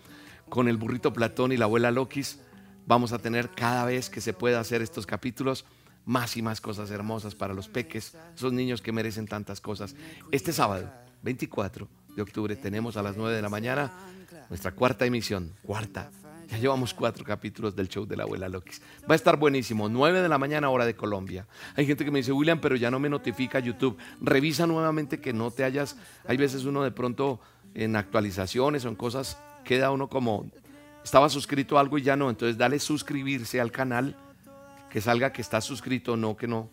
[0.47, 2.39] con el burrito Platón y la abuela Lokis.
[2.85, 5.65] Vamos a tener cada vez que se pueda hacer estos capítulos
[6.05, 9.95] más y más cosas hermosas para los peques, esos niños que merecen tantas cosas.
[10.31, 10.91] Este sábado,
[11.21, 13.91] 24 de octubre, tenemos a las 9 de la mañana
[14.49, 16.09] nuestra cuarta emisión, cuarta
[16.49, 18.81] ya llevamos cuatro capítulos del show de la abuela Lokis.
[19.09, 19.87] Va a estar buenísimo.
[19.87, 21.47] 9 de la mañana, hora de Colombia.
[21.75, 23.97] Hay gente que me dice, William, pero ya no me notifica YouTube.
[24.19, 25.95] Revisa nuevamente que no te hayas.
[26.27, 27.39] Hay veces uno de pronto
[27.75, 30.49] en actualizaciones o en cosas queda uno como.
[31.03, 32.31] Estaba suscrito a algo y ya no.
[32.31, 34.15] Entonces dale suscribirse al canal.
[34.89, 36.71] Que salga que está suscrito o no, que no.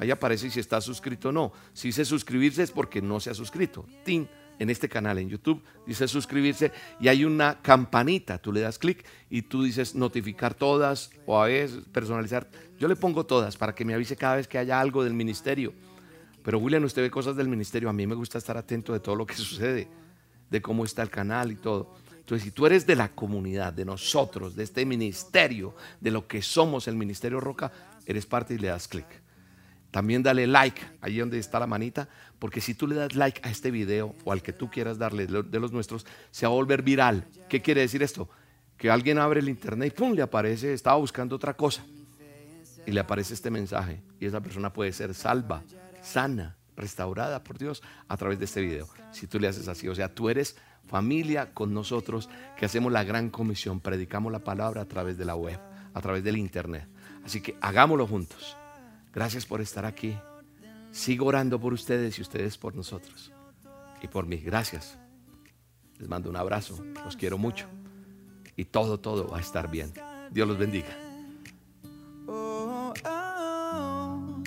[0.00, 1.52] Ahí aparece si está suscrito o no.
[1.72, 3.86] Si dice suscribirse es porque no se ha suscrito.
[4.04, 4.28] ¡Tin!
[4.58, 9.04] En este canal en YouTube, dice suscribirse y hay una campanita, tú le das clic
[9.30, 12.48] y tú dices notificar todas o a veces personalizar.
[12.78, 15.72] Yo le pongo todas para que me avise cada vez que haya algo del ministerio.
[16.42, 19.16] Pero William, usted ve cosas del ministerio, a mí me gusta estar atento de todo
[19.16, 19.88] lo que sucede,
[20.50, 21.94] de cómo está el canal y todo.
[22.18, 26.40] Entonces, si tú eres de la comunidad, de nosotros, de este ministerio, de lo que
[26.40, 27.70] somos el Ministerio Roca,
[28.06, 29.23] eres parte y le das clic.
[29.94, 32.08] También dale like, ahí donde está la manita,
[32.40, 35.28] porque si tú le das like a este video o al que tú quieras darle
[35.28, 37.28] de los nuestros, se va a volver viral.
[37.48, 38.28] ¿Qué quiere decir esto?
[38.76, 41.84] Que alguien abre el internet y pum, le aparece, estaba buscando otra cosa.
[42.84, 44.02] Y le aparece este mensaje.
[44.18, 45.62] Y esa persona puede ser salva,
[46.02, 48.88] sana, restaurada por Dios a través de este video.
[49.12, 50.56] Si tú le haces así, o sea, tú eres
[50.88, 52.28] familia con nosotros
[52.58, 55.60] que hacemos la gran comisión, predicamos la palabra a través de la web,
[55.94, 56.88] a través del internet.
[57.24, 58.56] Así que hagámoslo juntos.
[59.14, 60.16] Gracias por estar aquí.
[60.90, 63.32] Sigo orando por ustedes y ustedes por nosotros.
[64.02, 64.98] Y por mí, gracias.
[65.98, 66.84] Les mando un abrazo.
[67.04, 67.66] Los quiero mucho.
[68.56, 69.92] Y todo, todo va a estar bien.
[70.30, 70.96] Dios los bendiga.
[72.26, 74.42] Oh, oh, oh.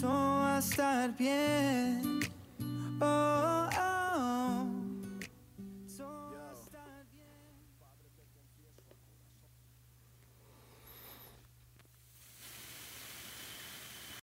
[0.00, 2.20] todo va a estar bien.
[3.00, 3.59] Oh.